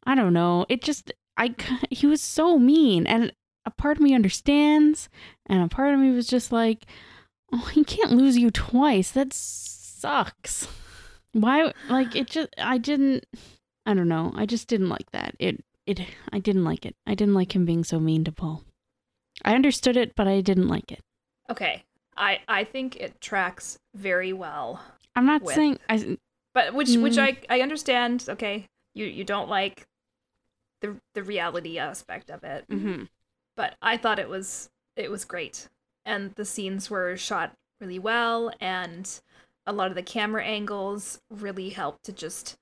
[0.05, 0.65] I don't know.
[0.69, 1.55] It just I
[1.89, 3.31] he was so mean and
[3.65, 5.09] a part of me understands
[5.47, 6.85] and a part of me was just like,
[7.51, 9.09] "Oh, he can't lose you twice.
[9.11, 10.67] That sucks."
[11.35, 13.25] Why like it just I didn't
[13.85, 14.31] I don't know.
[14.35, 15.35] I just didn't like that.
[15.37, 15.99] It it
[16.31, 16.95] I didn't like it.
[17.05, 18.63] I didn't like him being so mean to Paul.
[19.43, 21.01] I understood it, but I didn't like it.
[21.49, 21.83] Okay.
[22.15, 24.81] I I think it tracks very well.
[25.13, 26.17] I'm not With- saying I
[26.53, 27.37] But which which Mm.
[27.49, 28.25] I I understand.
[28.29, 28.67] Okay.
[28.93, 29.87] You you don't like
[30.79, 32.65] the the reality aspect of it.
[32.69, 33.09] mhm.
[33.57, 35.67] But I thought it was it was great.
[36.05, 39.19] And the scenes were shot really well and
[39.67, 42.57] a lot of the camera angles really helped to just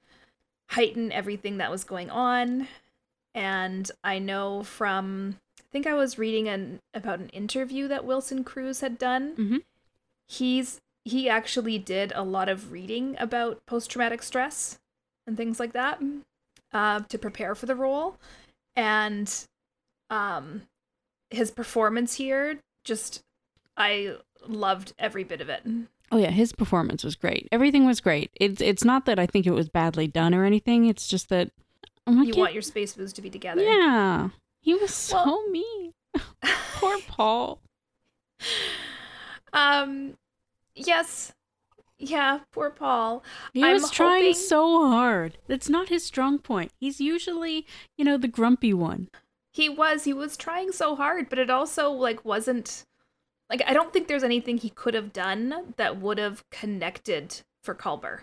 [0.71, 2.67] heighten everything that was going on.
[3.35, 8.43] And I know from I think I was reading an about an interview that Wilson
[8.43, 9.35] Cruz had done.
[9.35, 9.63] Mhm.
[10.27, 14.79] He's he actually did a lot of reading about post traumatic stress
[15.27, 16.01] and things like that
[16.71, 18.17] uh, to prepare for the role,
[18.75, 19.45] and
[20.09, 20.63] um,
[21.29, 23.23] his performance here just
[23.75, 25.63] I loved every bit of it.
[26.13, 27.47] Oh yeah, his performance was great.
[27.51, 28.29] Everything was great.
[28.35, 30.85] It's it's not that I think it was badly done or anything.
[30.85, 31.49] It's just that
[32.07, 33.63] oh You want your space booze to be together.
[33.63, 34.29] Yeah.
[34.61, 35.91] He was so Well- mean.
[36.75, 37.59] Poor Paul.
[39.53, 40.15] um.
[40.75, 41.33] Yes.
[41.99, 42.39] Yeah.
[42.51, 43.23] Poor Paul.
[43.53, 45.37] He I'm was trying hoping- so hard.
[45.47, 46.71] That's not his strong point.
[46.79, 47.65] He's usually,
[47.97, 49.09] you know, the grumpy one.
[49.51, 50.03] He was.
[50.05, 52.85] He was trying so hard, but it also like wasn't.
[53.53, 57.75] Like I don't think there's anything he could have done that would have connected for
[57.75, 58.21] Culber.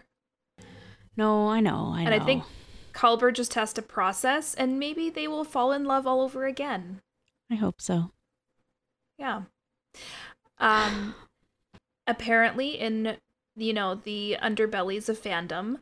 [1.16, 2.11] No, I know, I know.
[2.11, 2.43] And I think
[2.93, 7.01] Culber just has to process, and maybe they will fall in love all over again.
[7.49, 8.11] I hope so.
[9.19, 9.43] Yeah.
[10.59, 11.14] Um
[12.09, 13.16] apparently in
[13.55, 15.79] you know the underbellies of fandom,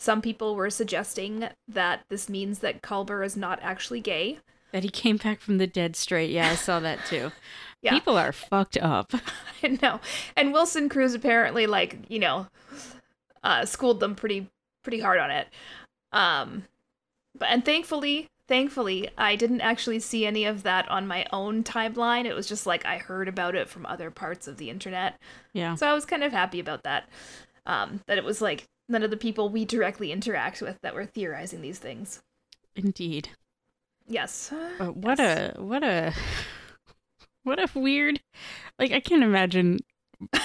[0.00, 4.40] some people were suggesting that this means that Culber is not actually gay.
[4.72, 6.30] That he came back from the dead straight.
[6.30, 7.30] Yeah, I saw that too.
[7.82, 7.92] Yeah.
[7.92, 9.12] People are fucked up.
[9.62, 10.00] I know.
[10.36, 12.46] And Wilson Cruz apparently like, you know,
[13.42, 14.48] uh schooled them pretty
[14.82, 15.48] pretty hard on it.
[16.12, 16.64] Um
[17.38, 22.24] but and thankfully, thankfully, I didn't actually see any of that on my own timeline.
[22.26, 25.18] It was just like I heard about it from other parts of the internet.
[25.52, 25.74] Yeah.
[25.76, 27.08] So I was kind of happy about that.
[27.66, 31.06] Um, that it was like none of the people we directly interact with that were
[31.06, 32.20] theorizing these things.
[32.74, 33.30] Indeed.
[34.08, 34.52] Yes.
[34.78, 35.56] But what Yes.
[35.56, 36.12] a what a
[37.44, 38.20] what a weird
[38.78, 39.78] like I can't imagine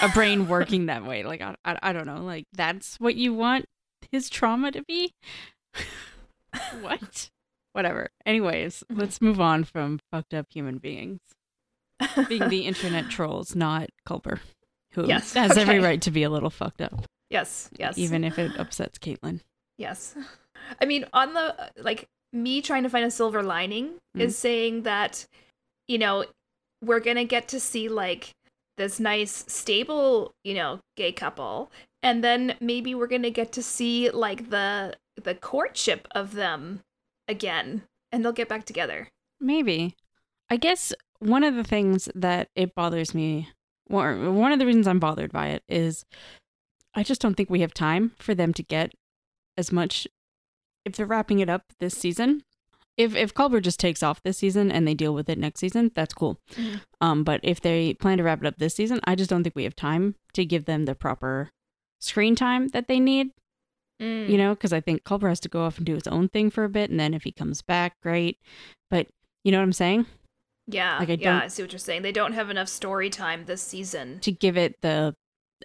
[0.02, 1.22] a brain working that way.
[1.24, 2.22] Like I, I I don't know.
[2.22, 3.66] Like that's what you want
[4.10, 5.12] his trauma to be?
[6.80, 7.30] what?
[7.72, 8.08] Whatever.
[8.24, 8.98] Anyways, Mhm.
[9.00, 11.20] let's move on from fucked up human beings.
[12.28, 14.40] Being the internet trolls, not Culber,
[14.92, 17.70] who Yes, has every right to be a little fucked up, yes.
[17.78, 17.96] Yes.
[17.98, 19.40] even if it upsets Caitlin.
[19.78, 20.14] Yes.
[20.80, 24.20] I mean, on the like me trying to find a silver lining Mm.
[24.22, 25.26] is saying that
[25.88, 26.24] you know,
[26.82, 28.30] we're going to get to see like
[28.76, 31.70] this nice stable, you know, gay couple
[32.06, 36.80] and then maybe we're going to get to see like the the courtship of them
[37.26, 39.08] again and they'll get back together.
[39.40, 39.96] Maybe.
[40.48, 43.48] I guess one of the things that it bothers me,
[43.90, 46.04] or one of the reasons I'm bothered by it, is
[46.94, 48.92] I just don't think we have time for them to get
[49.56, 50.06] as much.
[50.84, 52.42] If they're wrapping it up this season,
[52.96, 55.90] if if Culber just takes off this season and they deal with it next season,
[55.94, 56.38] that's cool.
[56.54, 56.80] Mhm.
[57.00, 59.54] Um, but if they plan to wrap it up this season, I just don't think
[59.56, 61.50] we have time to give them the proper
[62.00, 63.30] screen time that they need
[64.00, 64.28] Mm.
[64.28, 66.50] you know, because I think Culber has to go off and do his own thing
[66.50, 68.36] for a bit, and then if he comes back, great.
[68.90, 69.08] But
[69.42, 70.04] you know what I'm saying?
[70.66, 72.02] Yeah, Like, I yeah, I see what you're saying.
[72.02, 74.20] They don't have enough story time this season.
[74.20, 75.14] To give it the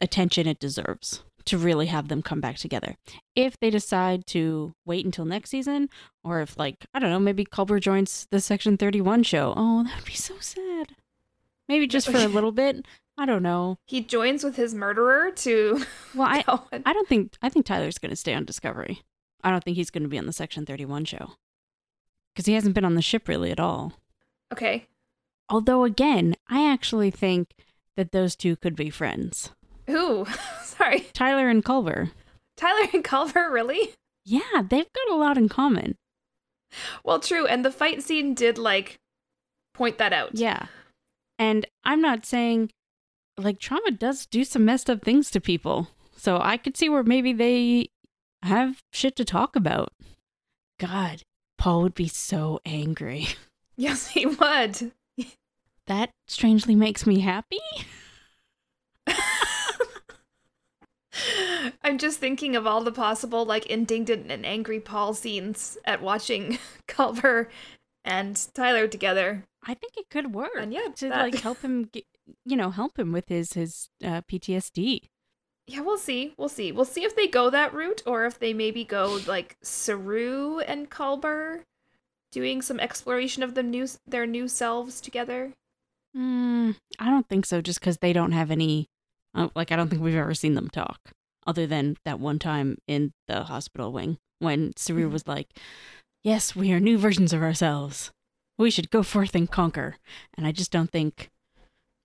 [0.01, 2.95] attention it deserves to really have them come back together.
[3.35, 5.89] If they decide to wait until next season,
[6.23, 9.53] or if like I don't know, maybe Culber joins the Section 31 show.
[9.55, 10.95] Oh, that would be so sad.
[11.67, 12.85] Maybe just for a little bit.
[13.17, 13.77] I don't know.
[13.85, 15.83] He joins with his murderer to
[16.15, 19.01] Well, I and- I don't think I think Tyler's going to stay on Discovery.
[19.43, 21.31] I don't think he's going to be on the Section 31 show
[22.33, 23.93] because he hasn't been on the ship really at all.
[24.53, 24.87] Okay.
[25.49, 27.53] Although, again, I actually think
[27.97, 29.51] that those two could be friends.
[29.91, 30.25] Ooh,
[30.63, 31.01] sorry.
[31.13, 32.11] Tyler and Culber.
[32.57, 33.93] Tyler and Culber, really?
[34.25, 35.95] Yeah, they've got a lot in common.
[37.03, 37.45] Well, true.
[37.45, 38.99] And the fight scene did like
[39.73, 40.31] point that out.
[40.33, 40.67] Yeah.
[41.39, 42.71] And I'm not saying
[43.37, 45.87] like trauma does do some messed up things to people.
[46.15, 47.89] So I could see where maybe they
[48.43, 49.91] have shit to talk about.
[50.79, 51.23] God,
[51.57, 53.27] Paul would be so angry.
[53.77, 54.91] Yes, he would.
[55.87, 57.57] That strangely makes me happy.
[61.83, 66.57] I'm just thinking of all the possible like indignant and angry Paul scenes at watching
[66.87, 67.47] Culber
[68.03, 69.43] and Tyler together.
[69.63, 70.51] I think it could work.
[70.57, 72.05] And yeah, to that- like help him get,
[72.45, 75.09] you know, help him with his his uh, PTSD.
[75.67, 76.33] Yeah, we'll see.
[76.37, 76.71] We'll see.
[76.71, 80.89] We'll see if they go that route or if they maybe go like Saru and
[80.89, 81.61] Culber
[82.31, 85.53] doing some exploration of them new their new selves together.
[86.17, 87.61] Mm, I don't think so.
[87.61, 88.89] Just because they don't have any,
[89.35, 90.99] uh, like, I don't think we've ever seen them talk,
[91.47, 95.11] other than that one time in the hospital wing when Saru Mhm.
[95.13, 95.47] was like,
[96.23, 98.11] "Yes, we are new versions of ourselves.
[98.57, 99.97] We should go forth and conquer."
[100.35, 101.29] And I just don't think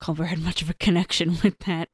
[0.03, 1.89] Culber had much of a connection with that.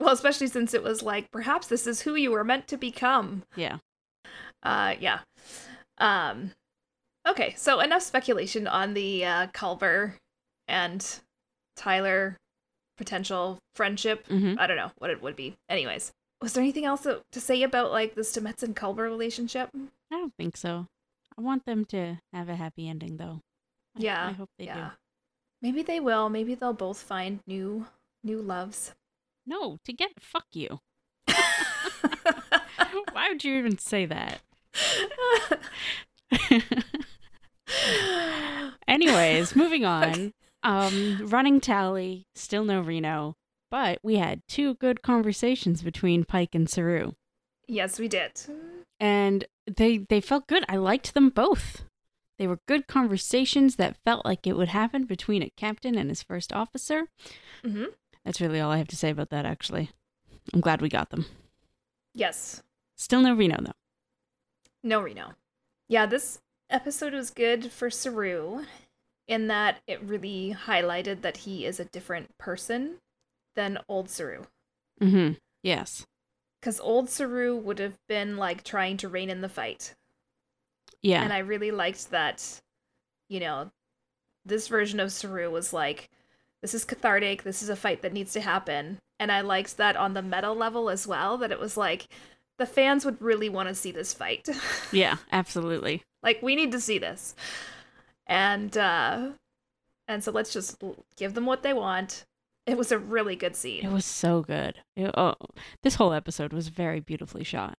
[0.00, 3.44] Well, especially since it was like perhaps this is who you were meant to become.
[3.56, 3.78] Yeah.
[4.62, 5.20] Uh yeah.
[5.98, 6.52] Um
[7.26, 10.14] okay, so enough speculation on the uh Culber
[10.68, 11.04] and
[11.76, 12.36] Tyler
[12.98, 14.26] potential friendship.
[14.26, 15.56] hmm I don't know what it would be.
[15.70, 19.70] Anyways, was there anything else to say about like the Stamets and Culber relationship?
[20.12, 20.86] I don't think so.
[21.36, 23.40] I want them to have a happy ending, though.
[23.96, 24.90] I- Yeah, I hope they yeah.
[25.62, 26.28] Maybe they will.
[26.28, 27.86] Maybe they'll both find new
[28.22, 28.94] new loves.
[29.46, 30.80] No, to get Fuck you.
[33.12, 34.40] Why would you even say that?
[38.88, 40.32] Anyways, moving on.
[40.62, 43.36] Um, running tally, still no Reno,
[43.70, 47.12] but we had two good conversations between Pike and Saru,
[47.66, 48.32] yes, we did.
[48.98, 50.64] and they they felt good.
[50.68, 51.84] I liked them both.
[52.38, 56.22] They were good conversations that felt like it would happen between a captain and his
[56.22, 57.08] first officer.
[57.64, 57.84] hmm
[58.24, 59.44] That's really all I have to say about that.
[59.46, 59.90] Actually,
[60.52, 61.26] I'm glad we got them.
[62.14, 62.62] Yes.
[62.96, 63.72] Still no Reno though.
[64.82, 65.34] No Reno.
[65.88, 66.40] Yeah, this
[66.70, 68.64] episode was good for Saru
[69.28, 72.96] in that it really highlighted that he is a different person
[73.54, 74.44] than old Saru.
[75.00, 75.34] Mm-hmm.
[75.62, 76.06] Yes.
[76.60, 79.94] Because old Saru would have been like trying to rein in the fight.
[81.02, 81.22] Yeah.
[81.22, 82.60] And I really liked that,
[83.28, 83.70] you know,
[84.44, 86.08] this version of Saru was like,
[86.62, 88.98] this is cathartic, this is a fight that needs to happen.
[89.20, 92.08] And I liked that on the meta level as well, that it was like,
[92.58, 94.48] the fans would really want to see this fight.
[94.92, 95.16] yeah.
[95.30, 96.02] Absolutely.
[96.22, 97.36] like, we need to see this.
[98.28, 99.30] And, uh,
[100.06, 100.82] and so let's just
[101.16, 102.24] give them what they want.
[102.66, 103.84] It was a really good scene.
[103.84, 104.74] It was so good.
[104.94, 105.34] It- oh,
[105.82, 107.78] this whole episode was very beautifully shot.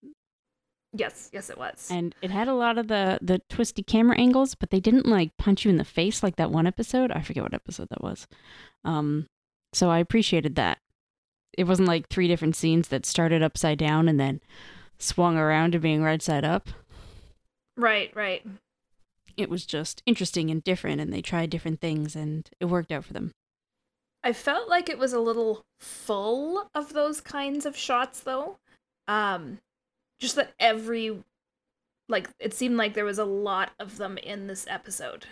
[0.92, 1.88] yes, yes, it was.
[1.92, 5.38] and it had a lot of the the twisty camera angles but they didn't like
[5.38, 8.26] punch you in the face like that one episode i forget what episode that was
[8.84, 9.28] um
[9.72, 10.80] so i appreciated that
[11.56, 14.42] it wasn't like three different scenes that started upside down and then
[14.98, 16.70] swung around to being right side up
[17.78, 18.44] right, right.
[19.40, 23.06] It was just interesting and different and they tried different things and it worked out
[23.06, 23.32] for them
[24.22, 28.58] I felt like it was a little full of those kinds of shots though.
[29.08, 29.60] Um
[30.20, 31.24] just that every
[32.10, 35.26] like it seemed like there was a lot of them in this episode.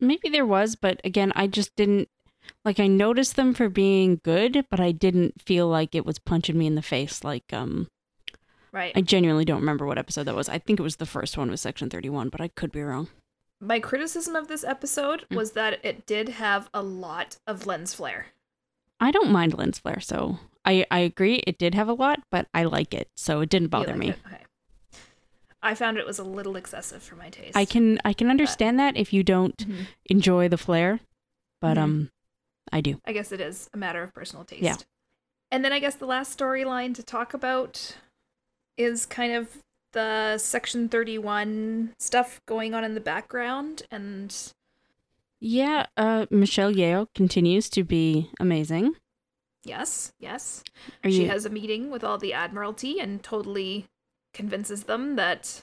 [0.00, 2.08] maybe there was but again i just didn't
[2.64, 6.58] like i noticed them for being good but i didn't feel like it was punching
[6.58, 7.86] me in the face like um
[8.70, 8.92] Right.
[8.94, 10.46] I genuinely don't remember what episode that was.
[10.50, 13.08] I think it was the first one with Section 31, but I could be wrong.
[13.60, 15.36] My criticism of this episode Mm.
[15.36, 18.26] was that it did have a lot of lens flare.
[19.00, 22.46] I don't mind lens flare, so I, I agree it did have a lot, but
[22.54, 24.10] I like it, so it didn't bother me.
[24.26, 24.42] Okay.
[25.60, 27.56] I found it was a little excessive for my taste.
[27.56, 29.86] I can I can understand that if you don't Mhm.
[30.06, 31.00] enjoy the flare,
[31.60, 31.82] but Mhm.
[31.82, 32.10] um
[32.70, 33.00] I do.
[33.04, 34.62] I guess it is a matter of personal taste.
[34.62, 34.76] Yeah.
[35.50, 37.96] And then I guess the last storyline to talk about
[38.76, 39.62] is kind of
[39.98, 43.82] the Section 31 stuff going on in the background.
[43.90, 44.34] And
[45.40, 48.94] Yeah, uh Michelle Yeoh continues to be amazing.
[49.64, 50.62] yes, yes,
[51.04, 53.86] Are she you has a meeting with all the Admiralty and totally
[54.32, 55.62] convinces them that,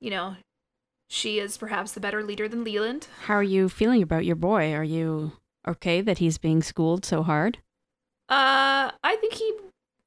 [0.00, 0.36] you know,
[1.08, 3.06] she is perhaps the better leader than Leland.
[3.28, 4.72] how are you feeling about your boy?
[4.72, 5.32] Are you
[5.72, 7.58] okay that he's being schooled so hard?
[8.28, 9.48] Uh, I think he,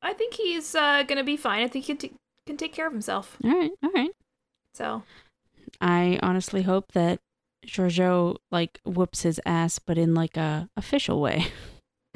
[0.02, 1.64] I think he's uh, gonna be fine.
[1.64, 2.12] I think he t-
[2.50, 3.38] can take care of himself.
[3.44, 4.10] All right, all right.
[4.74, 5.04] So
[5.80, 7.20] I honestly hope that
[7.66, 11.46] Georgiou like whoops his ass, but in like a official way,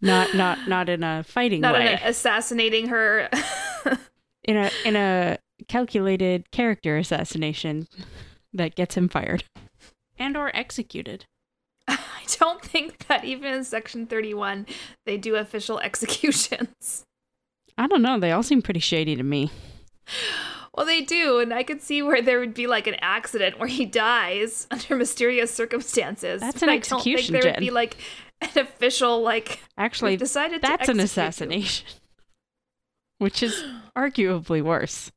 [0.00, 3.28] not not not in a fighting not way, a- assassinating her.
[4.44, 7.88] in a in a calculated character assassination
[8.52, 9.42] that gets him fired
[10.16, 11.24] and or executed.
[11.88, 11.98] I
[12.38, 14.66] don't think that even in Section 31
[15.06, 17.04] they do official executions.
[17.82, 18.20] I don't know.
[18.20, 19.50] They all seem pretty shady to me.
[20.72, 23.68] Well, they do, and I could see where there would be like an accident where
[23.68, 26.40] he dies under mysterious circumstances.
[26.40, 27.54] That's an but I don't think there Jenn.
[27.54, 27.96] would be like
[28.40, 31.88] an official like Actually, decided to that's an assassination,
[33.18, 33.64] which is
[33.98, 35.10] arguably worse.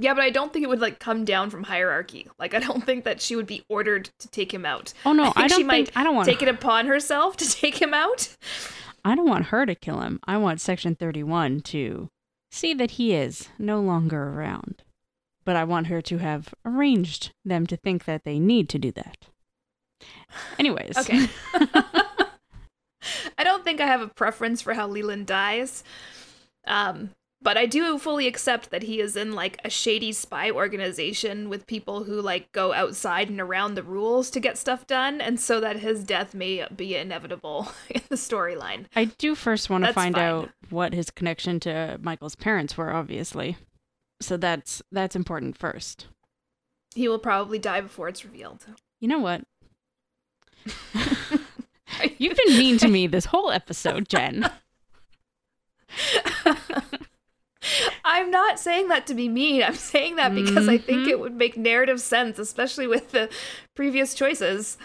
[0.00, 2.26] Yeah, but I don't think it would like come down from hierarchy.
[2.38, 4.94] Like I don't think that she would be ordered to take him out.
[5.04, 7.50] Oh no, think I, don't might think I don't want Take it upon herself to
[7.50, 8.34] take him out.
[9.06, 10.18] I don't want her to kill him.
[10.24, 12.08] I want Section 31 to
[12.50, 14.82] see that he is no longer around.
[15.44, 18.90] But I want her to have arranged them to think that they need to do
[18.90, 19.28] that.
[20.58, 20.98] Anyways.
[20.98, 21.28] Okay.
[23.38, 25.84] I don't think I have a preference for how Leland dies.
[26.66, 27.10] Um,
[27.42, 31.66] but I do fully accept that he is in like a shady spy organization with
[31.66, 35.60] people who like go outside and around the rules to get stuff done, and so
[35.60, 38.86] that his death may be inevitable in the storyline.
[38.94, 40.24] I do first want to find fine.
[40.24, 43.56] out what his connection to Michael's parents were, obviously.
[44.20, 46.06] So that's that's important first.
[46.94, 48.64] He will probably die before it's revealed.
[49.00, 49.42] You know what?
[52.18, 54.50] You've been mean to me this whole episode, Jenn.
[58.04, 59.62] I'm not saying that to be mean.
[59.62, 61.20] I'm saying that because I think it mm-hmm.
[61.22, 63.28] would make narrative sense, especially with the
[63.74, 64.78] previous choices.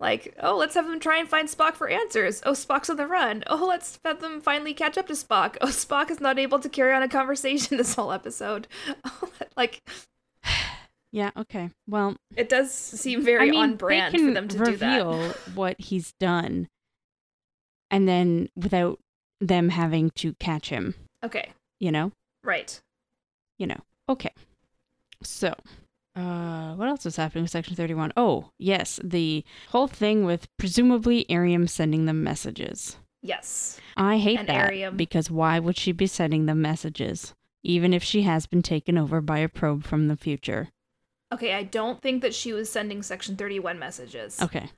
[0.00, 2.42] Like, oh, let's have them try and find Spock for answers.
[2.44, 3.44] Oh, Spock's on the run.
[3.46, 5.56] Oh, let's have them finally catch up to Spock.
[5.60, 8.68] Oh, Spock is not able to carry on a conversation this whole episode.
[9.56, 9.82] like,
[11.14, 11.70] Yeah, okay.
[11.86, 15.36] Well, it does seem very I mean, on brand for them to do reveal that.
[15.54, 16.66] what he's done,
[17.88, 18.98] and then without
[19.40, 20.96] them having to catch him.
[21.22, 22.10] Okay, You know,
[22.44, 22.80] right.
[23.58, 23.80] you know.
[24.08, 24.30] Okay.
[25.22, 25.54] So,
[26.14, 28.12] uh, what else was happening with Section Thirty-One?
[28.16, 32.96] Oh, yes, the whole thing with presumably Airiam sending them messages.
[33.22, 33.80] Yes.
[33.96, 34.96] I hate And that Airiam.
[34.98, 39.20] because why would she be sending them messages, even if she has been taken over
[39.22, 40.68] by a probe from the future?
[41.32, 44.40] Okay, I don't think that she was sending Section 31 messages.
[44.42, 44.68] Okay.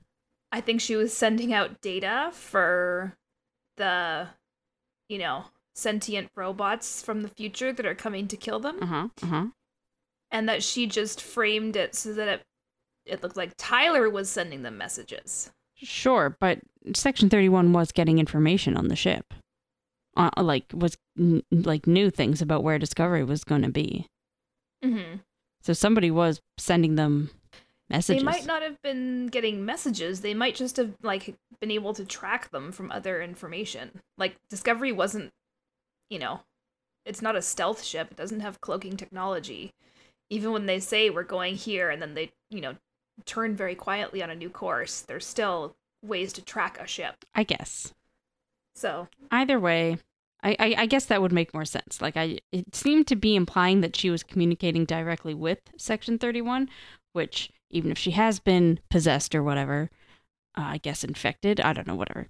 [0.53, 3.17] I think she was sending out data for
[3.77, 4.29] the,
[5.09, 9.09] you know, sentient robots from the future that are coming to kill them, Uh huh.
[9.23, 9.47] Uh huh.
[10.33, 12.43] and that she just framed it so that it
[13.05, 15.51] it looked like Tyler was sending them messages.
[15.77, 16.59] Sure, but
[16.95, 19.33] Section 31 was getting information on the ship.
[20.17, 24.07] Uh, like, was n- like new things about where Discovery was going to be.
[24.85, 25.17] Mm-hmm.
[25.61, 27.31] So somebody was sending them
[27.91, 28.23] messages.
[28.23, 30.23] They might not have been getting messages.
[30.23, 34.01] They might just have like been able to track them from other information.
[34.17, 35.31] Like Discovery wasn't,
[36.11, 36.41] you know,
[37.05, 38.09] it's not a stealth ship.
[38.11, 39.73] It doesn't have cloaking technology.
[40.29, 42.75] Even when they say we're going here and then they, you know,
[43.25, 47.25] turn very quietly on a new course, there's still ways to track a ship.
[47.35, 47.95] I guess.
[48.75, 49.99] So, Either way,
[50.43, 52.03] I, I, I guess that would make more sense.
[52.03, 56.69] Like, I it seemed to be implying that she was communicating directly with Section 31,
[57.13, 59.91] which, even if she has been possessed or whatever,
[60.59, 62.27] uh, I guess infected, I don't know, whatever.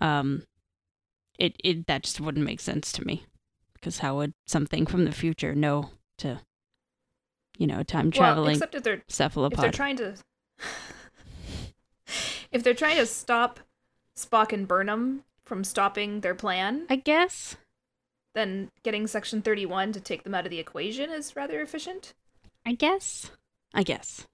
[0.00, 0.44] Um,
[1.40, 3.24] it, it that just wouldn't make sense to me.
[3.74, 6.40] Because how would something from the future know to,
[7.56, 10.16] you know, time well, traveling except if they're if they're trying to
[12.52, 13.60] if they're trying to stop
[14.16, 17.56] Spock and Burnham from stopping their plan, I guess.
[18.34, 22.12] then getting section 31 to take them out of the equation is rather efficient.
[22.66, 23.30] I guess.
[23.72, 24.26] I guess.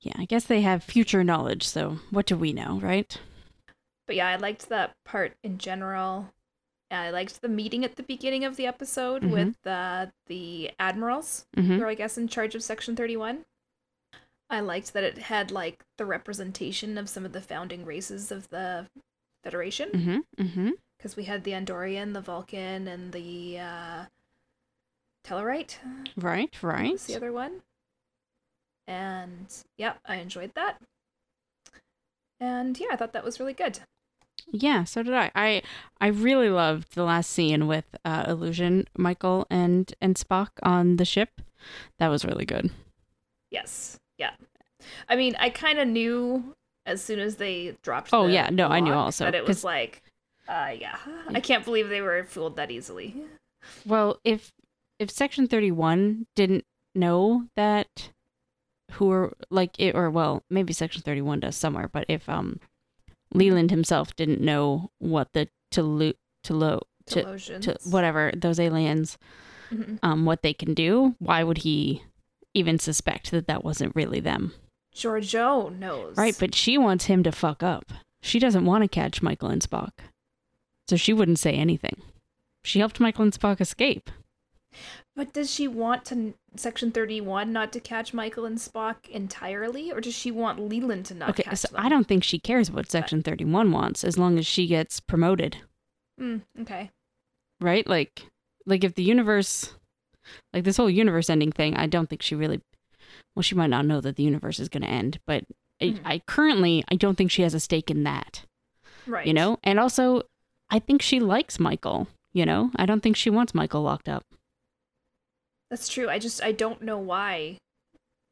[0.00, 3.16] Yeah, I guess they have future knowledge, so what do we know, right?
[4.10, 6.32] But yeah, I liked that part in general.
[6.90, 9.30] I liked the meeting at the beginning of the episode Mhm.
[9.30, 11.76] with uh, the admirals Mm-hmm.
[11.76, 13.44] who are, I guess, in charge of Section 31.
[14.50, 18.48] I liked that it had, like, the representation of some of the founding races of
[18.48, 18.88] the
[19.44, 19.90] Federation.
[19.90, 20.18] Mm-hmm.
[20.44, 20.70] Mm-hmm.
[20.98, 24.04] Because we had the Andorian, the Vulcan, and the uh,
[25.22, 25.76] Tellarite.
[26.16, 26.90] Right, right.
[26.90, 27.62] was the other one?
[28.88, 30.82] And yeah, I enjoyed that.
[32.42, 33.80] And yeah, I thought that was really good.
[34.50, 35.30] Yeah, so did I.
[35.34, 35.62] I
[36.00, 41.04] I really loved the last scene with uh, Illusion, Michael, and and Spock on the
[41.04, 41.40] ship.
[41.98, 42.70] That was really good.
[43.50, 43.98] Yes.
[44.18, 44.32] Yeah.
[45.08, 46.54] I mean, I kind of knew
[46.86, 48.10] as soon as they dropped.
[48.12, 50.02] Oh, the yeah, no, I knew also, that it was like,
[50.48, 50.96] uh, yeah,
[51.28, 53.14] I can't believe they were fooled that easily.
[53.84, 54.52] Well, if
[54.98, 56.64] if Section Thirty One didn't
[56.94, 58.10] know that
[58.92, 62.60] who are like it, or well, maybe Section Thirty One does somewhere, but if um
[63.32, 66.14] Leland himself didn't know what the to
[66.44, 69.18] to lo to to whatever those aliens
[69.70, 69.98] Mhm.
[70.02, 72.02] um what they can do, why would he
[72.54, 74.52] even suspect that that wasn't really them?
[74.94, 76.16] Georgiou knows.
[76.16, 77.92] Right, but she wants him to fuck up.
[78.22, 79.92] she doesn't want to catch Michael and Spock.
[80.88, 82.02] So she wouldn't say anything.
[82.64, 84.10] She helped Michael and Spock escape.
[85.16, 90.00] But does she want to Section 31 not to catch Michael and Spock entirely or
[90.00, 91.84] does she want Leland to not okay, catch so them?
[91.84, 95.58] I don't think she cares what Section 31 wants as long as she gets promoted,
[96.20, 96.90] Mm, okay.
[97.60, 97.86] right?
[97.86, 98.24] Like
[98.66, 99.74] like if the universe
[100.52, 102.60] like this whole universe ending thing, I don't think she really
[103.34, 105.44] well she might not know that the universe is going to end, but
[105.80, 106.00] Mhm.
[106.04, 108.44] I, I currently I don't think she has a stake in that.
[109.06, 109.26] Right.
[109.26, 110.22] you know and also
[110.68, 114.24] i think she likes michael you know i don't think she wants michael locked up
[115.70, 116.08] That's true.
[116.10, 117.58] I just I don't know why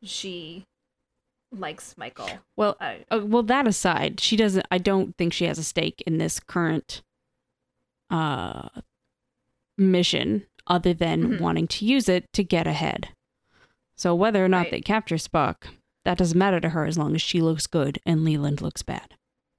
[0.02, 0.64] she
[1.50, 2.28] likes Michael.
[2.56, 6.02] well I, uh, well that aside she doesn't i don't think she has a stake
[6.06, 7.00] in this current
[8.10, 8.68] uh
[9.78, 11.40] mission other than Mhm.
[11.40, 13.08] wanting to use it to get ahead
[13.96, 14.70] so whether or not Right.
[14.72, 15.68] they capture spock
[16.04, 19.14] that doesn't matter to her as long as she looks good and leland looks bad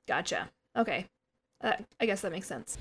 [0.08, 0.50] gotcha.
[0.78, 1.08] Okay.
[1.62, 2.78] Uh, I guess that makes sense.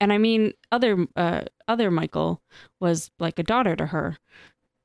[0.00, 2.40] And i mean other uh other michael
[2.80, 4.18] was like a daughter to her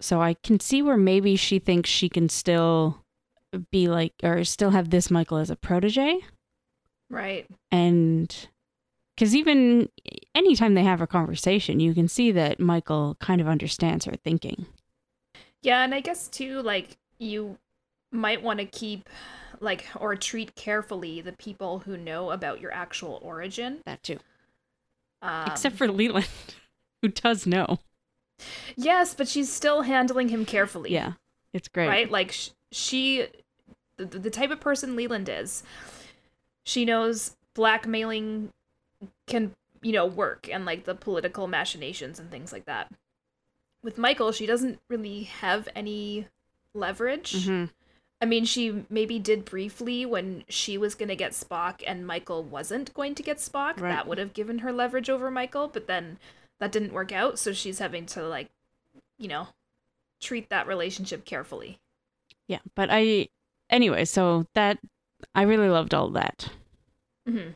[0.02, 3.04] so i can see where maybe she thinks she can still
[3.72, 6.18] be like or still have this michael as a protege
[7.10, 7.46] Right.
[7.72, 8.48] and
[9.16, 9.90] because even
[10.34, 14.66] anytime they have a conversation you can see that michael kind of understands her thinking
[15.62, 17.58] Yeah, and I guess too, like you
[18.12, 19.10] might want to keep,
[19.62, 23.80] like, or treat carefully the people who know about your actual origin.
[23.86, 24.20] that too
[25.24, 26.28] Um, except for leland
[27.02, 27.80] who does know
[28.76, 30.92] yes, but she's still handling him carefully.
[30.92, 31.14] yeah
[31.54, 32.12] it's great right?
[32.12, 33.28] Like sh- she,
[33.98, 35.64] the, the type of person Leland is,
[36.66, 38.50] she knows blackmailing
[39.28, 42.92] can you know work and like the political machinations and things like that.
[43.84, 46.28] With Michael, she doesn't really have any
[46.74, 47.34] leverage.
[47.46, 47.70] Mhm.
[48.24, 52.42] I mean, she maybe did briefly when she was going to get Spock and Michael
[52.44, 53.80] wasn't going to get Spock.
[53.82, 53.90] Right.
[53.92, 56.18] That would have given her leverage over Michael, but then
[56.60, 58.48] that didn't work out, so she's having to like,
[59.18, 59.48] you know,
[60.22, 61.80] treat that relationship carefully.
[62.48, 63.28] yeah but i
[63.70, 64.78] anyway so that
[65.36, 66.48] i really loved all that
[67.28, 67.50] hmm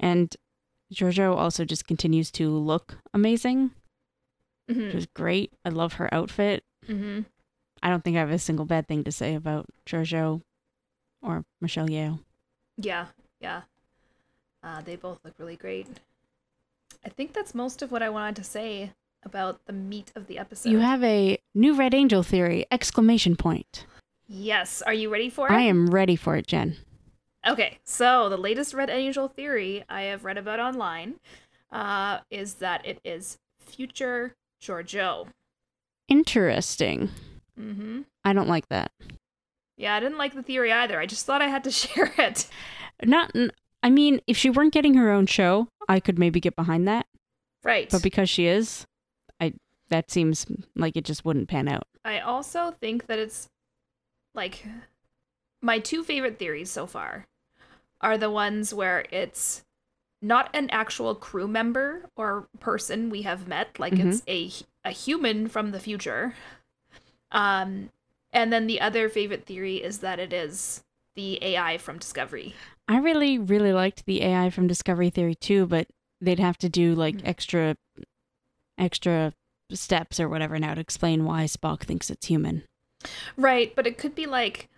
[0.00, 0.34] And
[0.92, 3.70] Georgiou also just continues to look amazing,
[4.68, 5.52] hmm which is great.
[5.64, 6.64] I love her outfit.
[6.86, 7.20] hmm
[7.86, 10.42] I don't think I have a single bad thing to say about Georgiou
[11.22, 12.18] or Michelle Yeoh.
[12.76, 13.06] Yeah,
[13.40, 13.60] yeah.
[14.60, 15.86] Uh, they both look really great.
[17.04, 18.90] I think that's most of what I wanted to say
[19.22, 20.70] about the meat of the episode.
[20.70, 22.66] You have a new Red Angel theory!
[22.72, 23.86] Exclamation point.
[24.26, 24.82] yes.
[24.82, 25.52] Are you ready for it?
[25.52, 26.78] I am ready for it, Jenn.
[27.46, 31.20] Okay, so the latest Red Angel theory I have read about online
[31.70, 35.28] uh, is that it is future Georgiou.
[36.08, 37.10] Interesting.
[37.60, 38.02] Mm-hmm.
[38.24, 38.92] I don't like that.
[39.76, 40.98] Yeah, I didn't like the theory either.
[40.98, 42.48] I just thought I had to share it.
[43.04, 43.32] Not.
[43.82, 47.06] I mean, if she weren't getting her own show, I could maybe get behind that.
[47.62, 47.88] Right.
[47.90, 48.86] But because she is,
[49.40, 49.54] I
[49.90, 51.86] that seems like it just wouldn't pan out.
[52.04, 53.48] I also think that it's
[54.34, 54.64] like
[55.62, 57.26] my two favorite theories so far
[58.00, 59.64] are the ones where it's
[60.22, 64.50] not an actual crew member or person we have met, like it's a
[64.84, 66.34] a human from the future.
[67.32, 67.90] Um
[68.32, 70.82] and then the other favorite theory is that it is
[71.14, 72.54] the AI from Discovery.
[72.88, 75.88] I really, really liked the AI from Discovery Theory too, but
[76.20, 77.26] they'd have to do like Mm.
[77.28, 77.76] extra,
[78.78, 79.32] extra
[79.72, 82.62] steps or whatever now to explain why Spock thinks it's human.
[83.36, 84.68] Right, but it could be like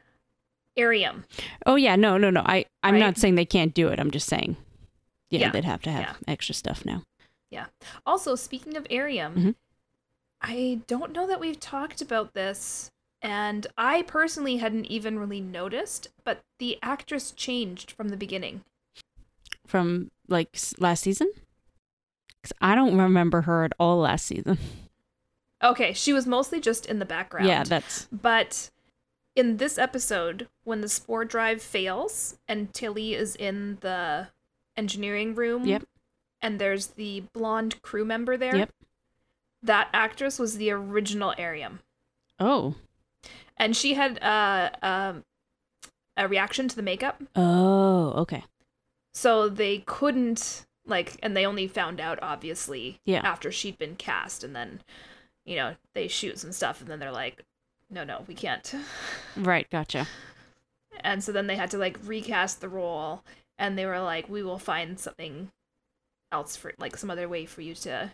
[0.77, 1.25] Airiam.
[1.67, 2.43] Oh yeah, no, no, no.
[2.47, 3.01] I, I'm Right.
[3.01, 3.99] not saying they can't do it.
[3.99, 4.57] I'm just saying,
[5.31, 6.15] yeah, Yeah, they'd have to have yeah.
[6.33, 7.03] extra stuff now.
[7.51, 7.67] Yeah.
[8.07, 9.55] Also, speaking of Airiam, Mhm.
[10.41, 16.09] I don't know that we've talked about this, and I personally hadn't even really noticed,
[16.25, 18.63] but the actress changed from the beginning.
[19.67, 21.31] From like last season,
[22.41, 24.59] because I don't remember her at all last season.
[25.63, 27.49] Okay, she was mostly just in the background.
[27.49, 28.71] Yeah, that's But
[29.35, 34.29] in this episode, when the spore drive fails and Tilly is in the
[34.77, 35.83] engineering room, Yep.
[36.41, 38.73] and there's the blonde crew member there, Yep.
[39.63, 41.81] That actress was the original Airiam.
[42.39, 42.75] oh
[43.57, 45.25] and she had uh, um,
[46.17, 48.45] a reaction to the makeup oh okay
[49.15, 53.21] so they couldn't like and they only found out obviously Yeah.
[53.25, 54.81] after she'd been cast and then
[55.45, 57.43] you know they shoot some stuff and then they're like
[57.91, 58.73] no no we can't
[59.37, 60.07] right, gotcha.
[61.01, 63.25] and so then they had to like recast the role
[63.59, 65.51] and they were like we will find something
[66.31, 68.13] else for like some other way for you to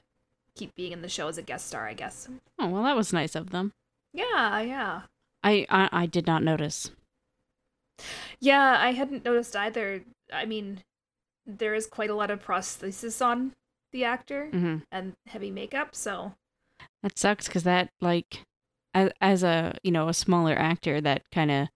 [0.55, 2.29] keep being in the show as a guest star i guess
[2.59, 3.73] Oh well, that was nice of them.
[4.13, 5.03] yeah yeah
[5.43, 6.91] I I, I did not notice.
[8.41, 10.03] Yeah, I hadn't noticed either
[10.33, 10.81] I mean,
[11.47, 13.53] there is quite a lot of prosthesis on
[13.93, 16.33] the actor hmm and heavy makeup, so
[17.03, 18.41] That sucks because that like
[18.95, 21.69] as, as a you know a smaller actor that kind of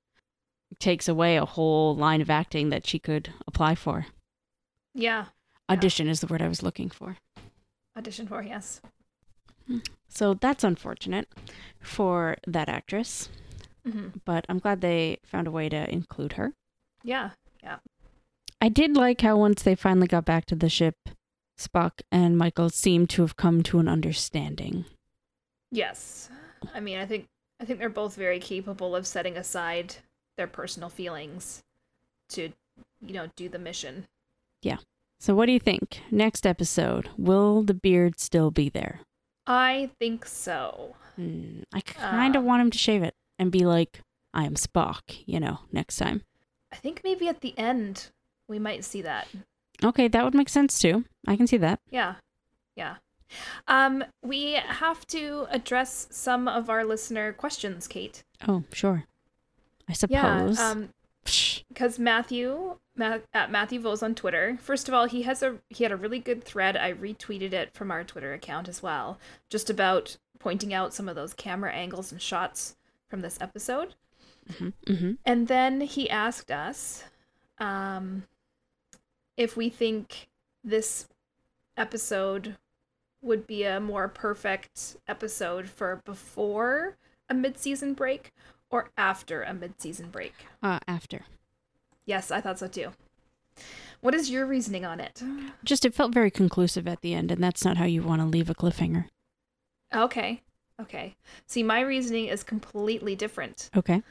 [0.79, 4.07] takes away a whole line of acting that she could apply for.
[4.95, 5.26] yeah,
[5.70, 7.16] Audition is the word I was looking for.
[7.99, 8.80] Audition for yes.
[10.09, 11.28] So that's unfortunate
[11.80, 13.28] for that actress,
[13.84, 16.53] hmm but I'm glad they found a way to include her.
[17.05, 17.30] Yeah,
[17.62, 17.78] yeah.
[18.61, 20.96] I did like how once they finally got back to the ship,
[21.59, 24.84] Spock and Michael seemed to have come to an understanding.
[25.70, 26.30] yes.
[26.74, 27.26] I mean, I think
[27.61, 29.96] I think they're both very capable of setting aside
[30.36, 31.62] their personal feelings
[32.30, 32.53] to,
[33.07, 34.07] you know, do the mission.
[35.19, 36.01] So what do you think?
[36.11, 39.01] Next episode, will the beard still be there?
[39.47, 40.95] I think so.
[41.16, 42.47] Hmm, I kind of Uh.
[42.47, 44.01] want him to shave it and be like,
[44.33, 46.23] I am Spock, you know, next time.
[46.71, 48.11] I think maybe at the end
[48.47, 49.27] we might see that.
[49.83, 51.05] Okay, that would make sense too.
[51.27, 51.81] I can see that.
[51.91, 52.16] Yeah.
[52.77, 52.97] Yeah.
[53.66, 58.23] Um, we have to address some of our listener questions, Cait.
[58.47, 59.05] Oh, sure.
[59.89, 60.59] I suppose.
[60.59, 60.71] Yeah.
[60.71, 60.91] Um,
[61.68, 64.59] because Matthew Ma- at Matthew Vose on Twitter.
[64.61, 66.76] First of all, he has a he had a really good thread.
[66.76, 69.18] I retweeted it from our Twitter account as well,
[69.49, 72.76] just about pointing out some of those camera angles and shots
[73.09, 73.95] from this episode.
[74.51, 75.18] mhm, mhm.
[75.24, 77.05] And then he asked us
[77.59, 78.24] um,
[79.37, 80.29] if we think
[80.64, 81.09] this
[81.76, 82.57] episode
[83.20, 86.97] would be a more perfect episode for before
[87.29, 88.33] a mid-season break
[88.71, 90.35] or after a mid-season break.
[90.62, 91.25] Uh, after.
[92.07, 92.93] Yes, I thought so too.
[94.01, 95.23] What is your reasoning on it?
[95.64, 98.27] Just it felt very conclusive at the end, and that's not how you want to
[98.27, 99.07] leave a cliffhanger.
[99.95, 100.43] Okay.
[100.81, 101.16] Okay.
[101.47, 103.69] See, my reasoning is completely different.
[103.77, 104.03] Okay.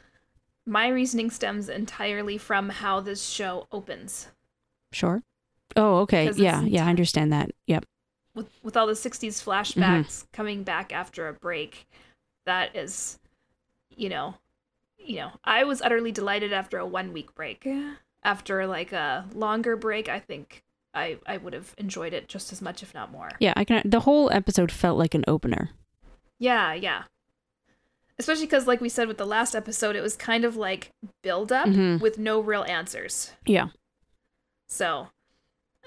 [0.66, 4.28] My reasoning stems entirely from how this show opens.
[4.91, 5.24] Sure.
[5.78, 6.32] Oh, okay.
[6.36, 7.51] Yeah, yeah, I understand that.
[7.68, 7.86] Yep.
[8.36, 11.88] With with all the 60s flashbacks coming back after a break,
[12.45, 13.18] that is
[13.95, 14.36] you know,
[15.08, 17.68] you know, I was utterly delighted after a 1 week break.
[18.24, 22.62] After like a longer break, I think I I would have enjoyed it just as
[22.62, 23.30] much if not more.
[23.39, 23.82] Yeah, I can.
[23.86, 25.70] The whole episode felt like an opener.
[26.39, 27.03] Yeah, yeah.
[28.20, 30.91] Especially because, like we said with the last episode, it was kind of like
[31.24, 32.01] build up Mhm.
[32.01, 33.32] with no real answers.
[33.45, 33.68] Yeah.
[34.68, 35.10] So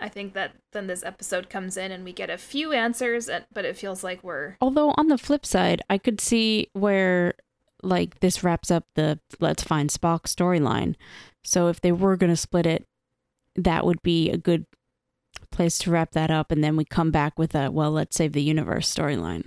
[0.00, 3.44] I think that then this episode comes in and we get a few answers, and-
[3.52, 4.56] but it feels like we're.
[4.60, 7.34] Although on the flip side, I could see where
[7.82, 10.94] like this wraps up the let's find Spock storyline.
[11.42, 12.84] So if they were going to split it,
[13.56, 14.66] that would be a good
[15.50, 18.32] place to wrap that up and then we come back with a well, let's save
[18.32, 19.44] the universe storyline.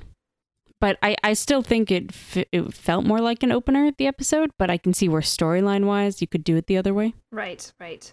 [0.79, 4.07] But I, I still think it f- it felt more like an opener at the
[4.07, 7.13] episode, but I can see where storyline wise you could do it the other way.
[7.31, 8.11] Right, right.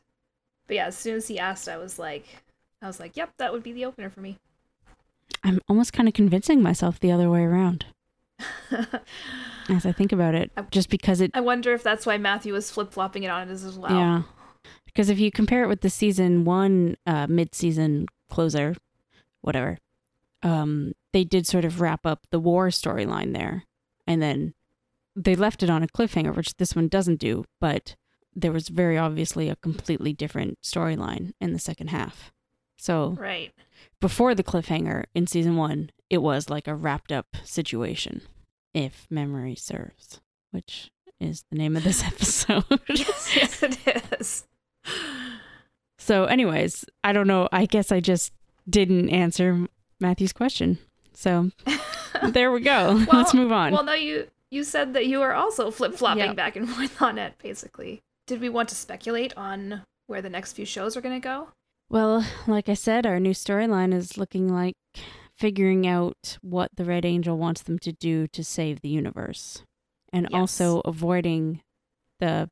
[0.68, 2.26] But yeah, as soon as he asked, I was like,
[2.80, 4.38] I was like, yep, that would be the opener for me.
[5.42, 7.86] I'm almost kind of convincing myself the other way around
[9.68, 12.70] as I think about it, just because it I wonder if that's why Matthew was
[12.70, 13.94] flip flopping it on it as well.
[13.94, 14.22] Yeah.
[14.84, 18.74] Because if you compare it with the season one uh, mid season closer,
[19.40, 19.78] whatever,
[20.42, 23.64] um, they did sort of wrap up the war storyline there.
[24.06, 24.54] And then
[25.14, 27.96] they left it on a cliffhanger, which this one doesn't do, but
[28.34, 32.32] there was very obviously a completely different storyline in the second half.
[32.80, 33.52] So Right.
[34.00, 38.22] before the cliffhanger in season one, it was like a wrapped up situation,
[38.72, 40.20] if memory serves,
[40.50, 42.64] which is the name of this episode.
[42.88, 43.78] yes, yes, it
[44.18, 44.44] is.
[45.98, 47.48] So, anyways, I don't know.
[47.52, 48.32] I guess I just
[48.68, 49.66] didn't answer
[50.00, 50.78] Matthew's question.
[51.12, 51.50] So
[52.30, 53.04] there we go.
[53.12, 53.72] Let's move on.
[53.72, 56.36] Well, no, you you said that you were also flip flopping Yep.
[56.36, 58.00] back and forth on it, basically.
[58.26, 61.48] Did we want to speculate on where the next few shows are going to go?
[61.90, 64.76] Well, like I said, our new storyline is looking like
[65.34, 69.64] figuring out what the Red Angel wants them to do to save the universe,
[70.12, 70.38] and Yes.
[70.38, 71.62] also avoiding
[72.20, 72.48] the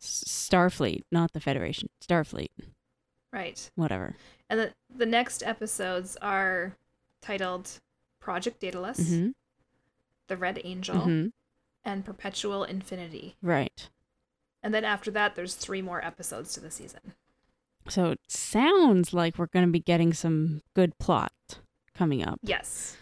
[0.00, 1.88] Starfleet, not the Federation.
[2.00, 2.50] Starfleet,
[3.32, 3.70] Right.
[3.74, 4.16] whatever.
[4.48, 6.76] And the the next episodes are
[7.20, 7.80] titled
[8.20, 9.30] Project Daedalus, hmm
[10.28, 11.26] The Red Angel, hmm
[11.84, 13.36] and Perpetual Infinity.
[13.42, 13.88] Right.
[14.62, 17.14] And then after that, there's three more episodes to the season.
[17.88, 21.32] So it sounds like we're going to be getting some good plot
[21.94, 22.38] coming up.
[22.42, 22.96] Yes.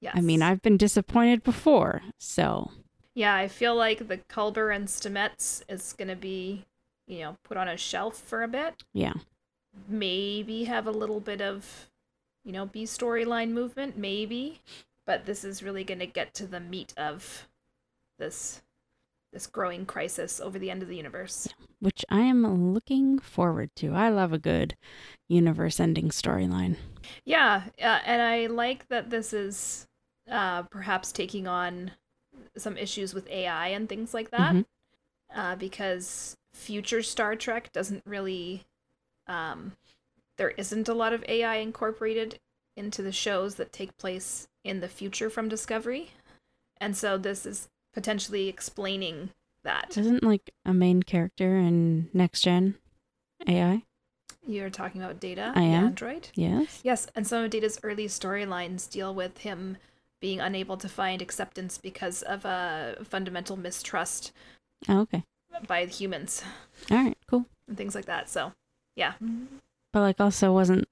[0.00, 0.14] Yes.
[0.16, 2.70] I mean, I've been disappointed before, so
[3.14, 6.64] Yeah, I feel like the Culber and Stamets is going to be,
[7.06, 8.82] you know, put on a shelf for a bit.
[8.92, 9.14] yeah.
[9.88, 11.88] maybe have a little bit of,
[12.44, 14.60] you know, B storyline movement, maybe.
[15.06, 17.46] But this is really going to get to the meat of
[18.18, 18.62] this
[19.32, 21.48] this growing crisis over the end of the universe.
[21.80, 23.92] Which I am looking forward to.
[23.92, 24.76] I love a good
[25.28, 26.76] universe ending storyline.
[27.24, 29.86] Yeah, uh, and I like that this is
[30.30, 31.92] uh, perhaps taking on
[32.56, 34.64] some issues with AI and things like that, Mhm.
[35.34, 38.64] uh, because future Star Trek doesn't really,
[39.26, 39.72] um,
[40.38, 42.38] there isn't a lot of AI incorporated
[42.76, 46.10] into the shows that take place in the future from Discovery,
[46.80, 49.30] and so this is potentially explaining
[49.64, 49.96] that.
[49.96, 52.74] Isn't like a main character in Next Gen
[53.46, 53.82] AI?
[54.46, 55.84] You're talking about Data, I am.
[55.86, 56.28] android.
[56.34, 56.80] Yes.
[56.82, 59.76] Yes, and some of Data's early storylines deal with him
[60.20, 64.32] being unable to find acceptance because of a fundamental mistrust
[64.88, 65.22] Oh, okay.
[65.68, 66.42] by humans
[66.90, 67.16] All right.
[67.28, 67.46] Cool.
[67.68, 68.28] and things like that.
[68.28, 68.52] So,
[68.96, 69.12] yeah.
[69.92, 70.88] But like, also wasn't.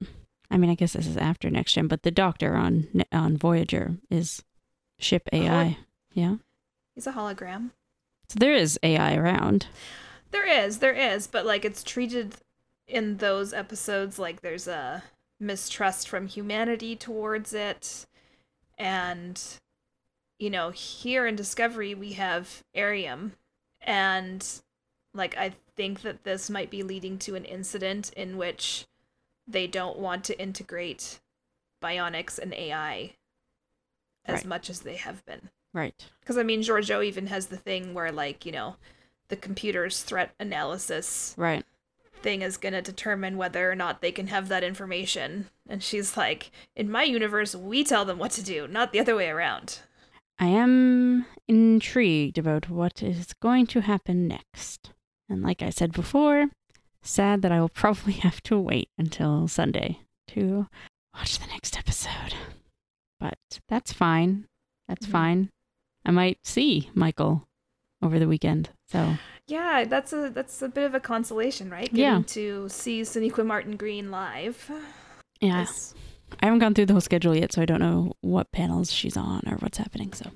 [0.51, 3.97] I mean, I guess this is after Next Gen, but the Doctor on on Voyager
[4.11, 4.43] is
[4.99, 5.77] ship AI.
[6.13, 6.37] Yeah.
[7.01, 7.71] He's a hologram.
[8.29, 9.69] So there is AI around.
[10.33, 12.35] There is, there is, but like it's treated
[12.87, 15.03] in those episodes like there's a
[15.39, 18.05] mistrust from humanity towards it.
[18.77, 19.43] And,
[20.39, 23.33] you know, here in Discovery, we have Airiam.
[23.81, 24.47] And,
[25.15, 28.85] like, I think that this might be leading to an incident in which
[29.49, 31.19] they don't want to integrate
[31.83, 33.15] bionics and AI
[34.27, 34.45] as Right.
[34.45, 35.49] much as they have been.
[35.73, 35.95] Right.
[36.21, 38.77] Because I mean, Georgiou even has the thing where, like, you know,
[39.29, 41.65] the computer's threat analysis Right.
[42.23, 45.49] thing is going to determine whether or not they can have that information.
[45.69, 49.15] And she's like, in my universe, we tell them what to do, not the other
[49.17, 49.79] way around.
[50.39, 54.91] I am intrigued about what is going to happen next.
[55.29, 56.47] And like I said before,
[57.03, 60.67] sad that I will probably have to wait until Sunday to
[61.15, 62.35] watch the next episode.
[63.21, 64.47] But that's fine.
[64.89, 65.11] That's Mhm.
[65.13, 65.51] fine.
[66.05, 67.47] I might see Michael
[68.03, 68.71] over the weekend.
[68.89, 69.15] So,
[69.47, 71.93] Yeah, that's a that's a bit of a consolation, right?
[71.93, 72.23] Getting Yeah.
[72.29, 74.71] to see Sonequa Martin Green live.
[75.41, 75.63] yeah.
[75.63, 75.95] is-
[76.41, 79.17] I haven't gone through the whole schedule yet, so I don't know what panels she's
[79.17, 80.13] on or what's happening.
[80.13, 80.31] So,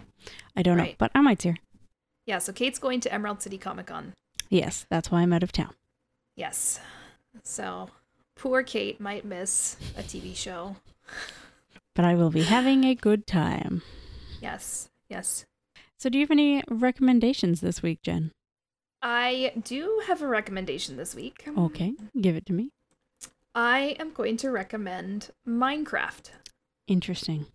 [0.56, 0.88] I don't know.
[0.98, 1.56] But I might see her.
[2.26, 4.12] Yeah, so Cait's going to Emerald City Comic Con.
[4.50, 5.72] Yes, that's why I'm out of town.
[6.36, 6.80] Yes.
[7.44, 7.90] So
[8.34, 10.76] poor Cait might miss a TV show.
[11.94, 13.82] But I will be having a good time.
[14.42, 14.88] Yes.
[15.08, 15.44] Yes.
[15.98, 18.32] So, do you have any recommendations this week, Jenn?
[19.02, 21.46] I do have a recommendation this week.
[21.56, 22.70] Okay, give it to me.
[23.54, 26.30] I am going to recommend Minecraft.
[26.86, 27.46] Interesting.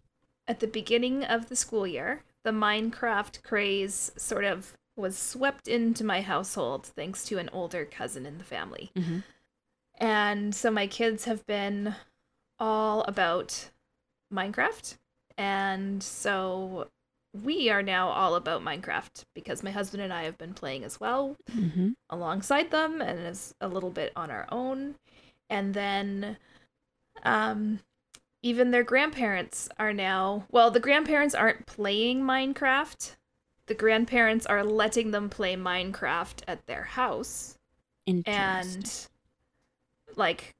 [0.48, 6.04] At the beginning of the school year, the Minecraft craze sort of was swept into
[6.04, 8.92] my household thanks to an older cousin in the family.
[8.96, 9.20] Mm-hmm.
[9.96, 11.96] And so my kids have been
[12.60, 13.70] all about
[14.34, 14.98] Minecraft.
[15.38, 16.90] And so
[17.34, 21.00] we are now all about Minecraft because my husband and I have been playing as
[21.00, 21.90] well Mm-hmm.
[22.10, 24.96] alongside them and as a little bit on our own.
[25.50, 26.38] And then
[27.24, 27.80] um
[28.42, 33.16] even their grandparents are now well, the grandparents aren't playing Minecraft.
[33.68, 37.58] The grandparents are letting them play Minecraft at their house
[38.26, 39.08] and
[40.16, 40.56] like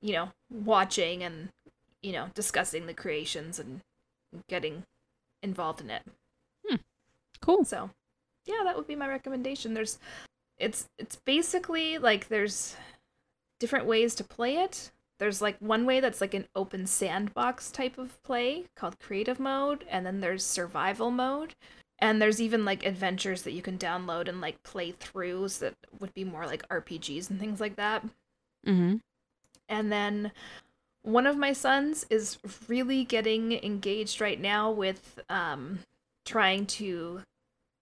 [0.00, 1.50] you know watching and
[2.02, 3.80] you know discussing the creations and
[4.48, 4.84] getting
[5.42, 6.02] involved in it
[6.68, 6.76] Hmm.
[7.40, 7.64] cool.
[7.64, 7.90] so
[8.44, 9.98] yeah that would be my recommendation there's
[10.58, 12.76] it's it's basically like there's
[13.58, 17.98] different ways to play it there's like one way that's like an open sandbox type
[17.98, 21.54] of play called creative mode and then there's survival mode
[22.00, 25.74] and there's even like adventures that you can download and like play through so that
[26.00, 28.04] would be more like rpgs and things like that
[28.66, 28.96] Mm-hmm.
[29.68, 30.32] and then
[31.08, 32.38] one of my sons is
[32.68, 35.78] really getting engaged right now with um,
[36.26, 37.22] trying to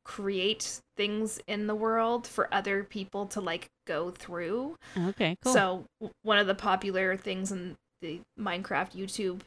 [0.05, 4.79] create things in the world for other people to like go through.
[4.97, 5.53] Okay, cool.
[5.53, 9.41] So w- one of the popular things in the Minecraft YouTube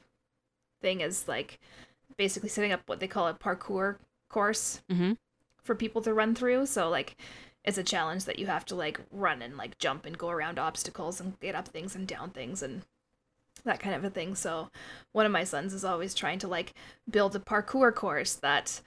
[0.82, 1.59] thing is like
[2.17, 3.95] basically setting up what they call a parkour
[4.30, 5.13] course mm-hmm.
[5.63, 6.65] for people to run through.
[6.65, 7.15] So like
[7.63, 10.59] it's a challenge that you have to like run and like jump and go around
[10.59, 12.82] obstacles and get up things and down things and
[13.66, 14.36] that kind of a thing.
[14.36, 14.70] So
[15.12, 16.74] one of my sons is always trying to like
[17.10, 18.82] build a parkour course that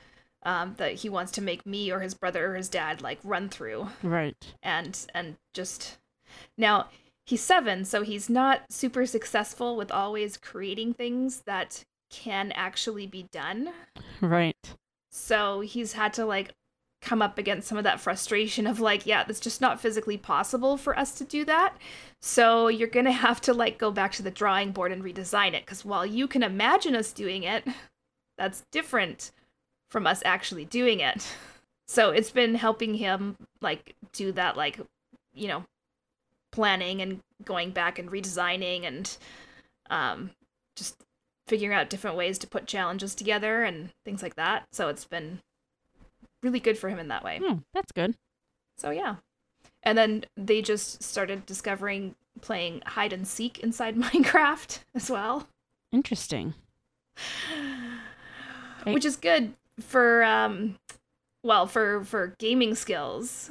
[0.44, 3.48] um, that he wants to make me or his brother or his dad like run
[3.48, 4.34] through Right.
[4.62, 5.98] and and just
[6.58, 6.88] now
[7.26, 13.26] he's seven so he's not super successful with always creating things that can actually be
[13.30, 13.70] done
[14.20, 14.56] Right.
[15.12, 16.50] so he's had to like
[17.00, 20.76] come up against some of that frustration of like, yeah, that's just not physically possible
[20.76, 21.76] for us to do that.
[22.22, 25.54] So you're going to have to like go back to the drawing board and redesign
[25.54, 27.66] it cuz while you can imagine us doing it,
[28.38, 29.32] that's different
[29.90, 31.34] from us actually doing it.
[31.88, 34.80] So it's been helping him like do that like
[35.34, 35.64] you know
[36.52, 39.16] planning and going back and redesigning and
[39.90, 40.30] um
[40.76, 41.02] just
[41.48, 44.64] figuring out different ways to put challenges together and things like that.
[44.72, 45.40] So it's been
[46.42, 47.40] really good for him in that way.
[47.44, 48.14] Hmm, that's good.
[48.78, 49.16] So yeah.
[49.82, 55.48] And then they just started discovering playing hide and seek inside Minecraft as well.
[55.92, 56.54] Interesting.
[58.84, 60.76] Which is good for um
[61.44, 63.50] well, for for gaming skills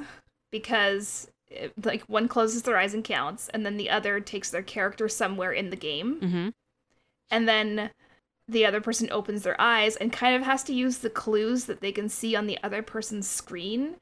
[0.51, 4.61] because it, like one closes their eyes and counts and then the other takes their
[4.61, 6.49] character somewhere in the game Mm-hmm.
[7.29, 7.89] and then
[8.47, 11.79] the other person opens their eyes and kind of has to use the clues that
[11.81, 13.95] they can see on the other person's screen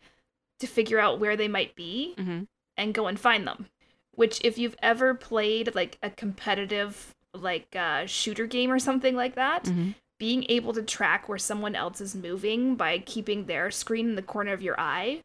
[0.59, 2.43] to figure out where they might be Mm-hmm.
[2.77, 3.67] and go and find them.
[4.15, 9.35] Which, if you've ever played like a competitive like uh, shooter game or something like
[9.35, 9.91] that, Mm-hmm.
[10.17, 14.21] being able to track where someone else is moving by keeping their screen in the
[14.21, 15.23] corner of your eye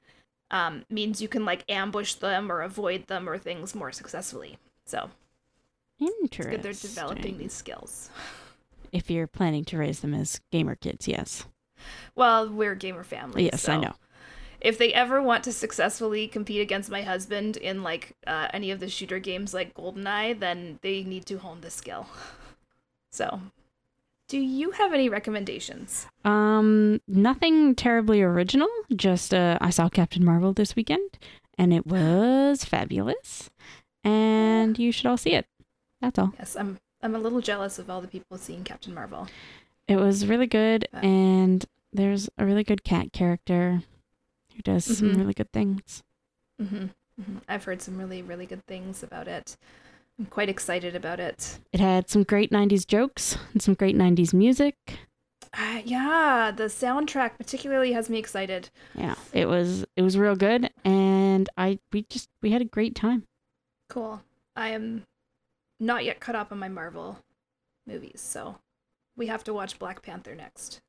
[0.51, 4.59] um, means you can like ambush them or avoid them or things more successfully.
[4.87, 5.11] So
[5.99, 6.51] it's Interesting.
[6.53, 8.11] good they're developing these skills.
[8.93, 11.47] If you're planning to raise them as gamer kids, yes.
[12.14, 13.47] Well, we're gamer family.
[13.47, 13.95] yes, I know.
[14.64, 18.80] If they ever want to successfully compete against my husband in like uh, any of
[18.80, 22.06] the shooter games like GoldenEye, then they need to hone the skill.
[23.12, 23.40] So,
[24.26, 26.08] do you have any recommendations?
[26.24, 28.66] Um, nothing terribly original.
[28.96, 31.16] Just uh, I saw Captain Marvel this weekend,
[31.56, 33.50] and it was fabulous.
[34.02, 35.46] And you should all see it.
[36.00, 36.32] That's all.
[36.40, 36.78] Yes, I'm.
[37.02, 39.28] I'm a little jealous of all the people seeing Captain Marvel.
[39.86, 40.98] It was really good, Uh.
[41.04, 43.84] and there's a really good cat character
[44.55, 45.18] who does some Mhm.
[45.18, 46.02] really good things.
[46.59, 46.86] hmm
[47.20, 49.57] hmm I've heard some really, really good things about it.
[50.18, 51.59] I'm quite excited about it.
[51.72, 54.76] It had some great '90s jokes and some great '90s music.
[55.52, 58.70] Uh, yeah, the soundtrack particularly has me excited.
[58.94, 62.94] Yeah, it was it was real good, and I we just we had a great
[62.94, 63.26] time.
[63.88, 64.22] Cool.
[64.57, 65.05] I am
[65.80, 67.18] not yet caught up on my Marvel
[67.86, 68.59] movies, so
[69.16, 70.80] we have to watch Black Panther next.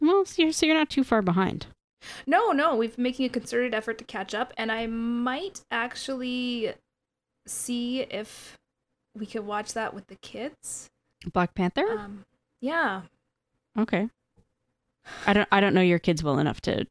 [0.00, 1.66] Well, so you're, so you're not too far behind.
[2.26, 6.72] No, no, we've been making a concerted effort to catch up, and I might actually
[7.46, 8.58] see if
[9.14, 10.88] we could watch that with the kids.
[11.32, 11.98] Black Panther.
[11.98, 12.24] Um,
[12.60, 13.02] yeah,
[13.78, 14.08] Okay.
[15.26, 16.86] I don't I don't know your kids well enough to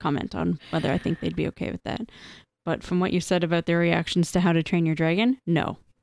[0.00, 2.10] comment on whether I think they'd be okay with that.
[2.64, 5.78] But from what you said about their reactions to How to Train Your Dragon, no.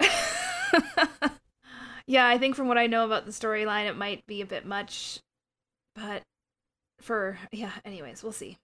[2.05, 4.65] yeah, I think from what I know about the storyline, it might be a bit
[4.65, 5.19] much,
[5.95, 6.21] but
[7.01, 7.71] for yeah.
[7.83, 8.57] Anyways, we'll see.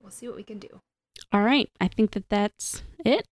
[0.00, 0.80] We'll see what we can do.
[1.32, 3.26] All right, I think that that's it.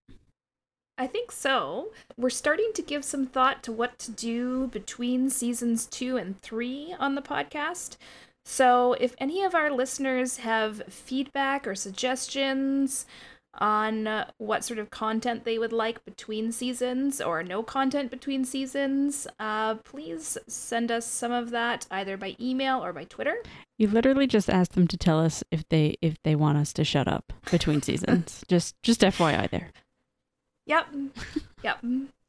[0.98, 1.92] I think so.
[2.18, 6.94] We're starting to give some thought to what to do between seasons two and three
[6.98, 7.96] on the podcast.
[8.44, 13.06] So, if any of our listeners have feedback or suggestions
[13.54, 19.26] on what sort of content they would like between seasons or no content between seasons,
[19.38, 23.36] uh, please send us some of that either by email or by Twitter.
[23.78, 26.84] You literally just asked them to tell us if they if they want us to
[26.84, 28.44] shut up between seasons.
[28.48, 29.70] just just FYI there.
[30.66, 30.86] Yep.
[31.64, 31.84] yep.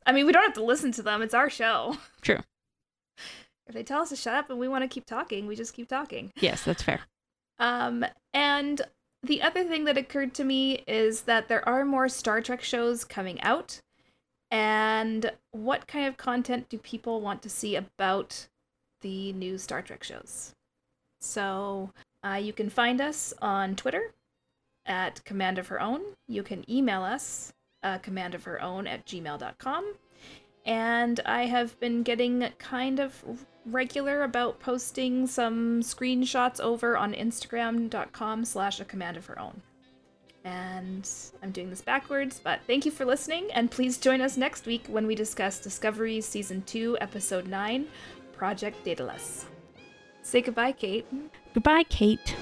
[0.06, 1.98] I mean, we don't have to listen to them, it's our show.
[2.22, 2.40] True.
[3.68, 5.74] If they tell us to shut up and we want to keep talking, we just
[5.74, 6.32] keep talking.
[6.36, 7.02] Yes, that's fair.
[7.60, 8.04] Um,
[8.34, 8.82] and
[9.24, 13.06] the other thing that occurred to me is that there are more Star Trek shows
[13.06, 13.82] coming out.
[14.50, 18.48] And what kind of content do people want to see about
[19.02, 20.54] the new Star Trek shows?
[21.22, 21.92] So
[22.26, 24.14] uh, you can find us on Twitter
[24.86, 26.02] at Command of Her Own.
[26.28, 27.54] You can email us,
[27.84, 29.94] uh, command of her own at gmail.com.
[30.66, 33.24] And I have been getting kind of
[33.66, 39.62] regular about posting some screenshots over on instagram.com slash a command of her own.
[40.44, 41.08] And
[41.44, 44.88] i'm doing this backwards but thank you for listening and please join us next week
[44.88, 47.86] when we discuss discovery season 2 episode 9
[48.36, 49.46] project daedalus.
[50.24, 51.06] Say goodbye Cait.
[51.54, 52.36] Goodbye, Cait.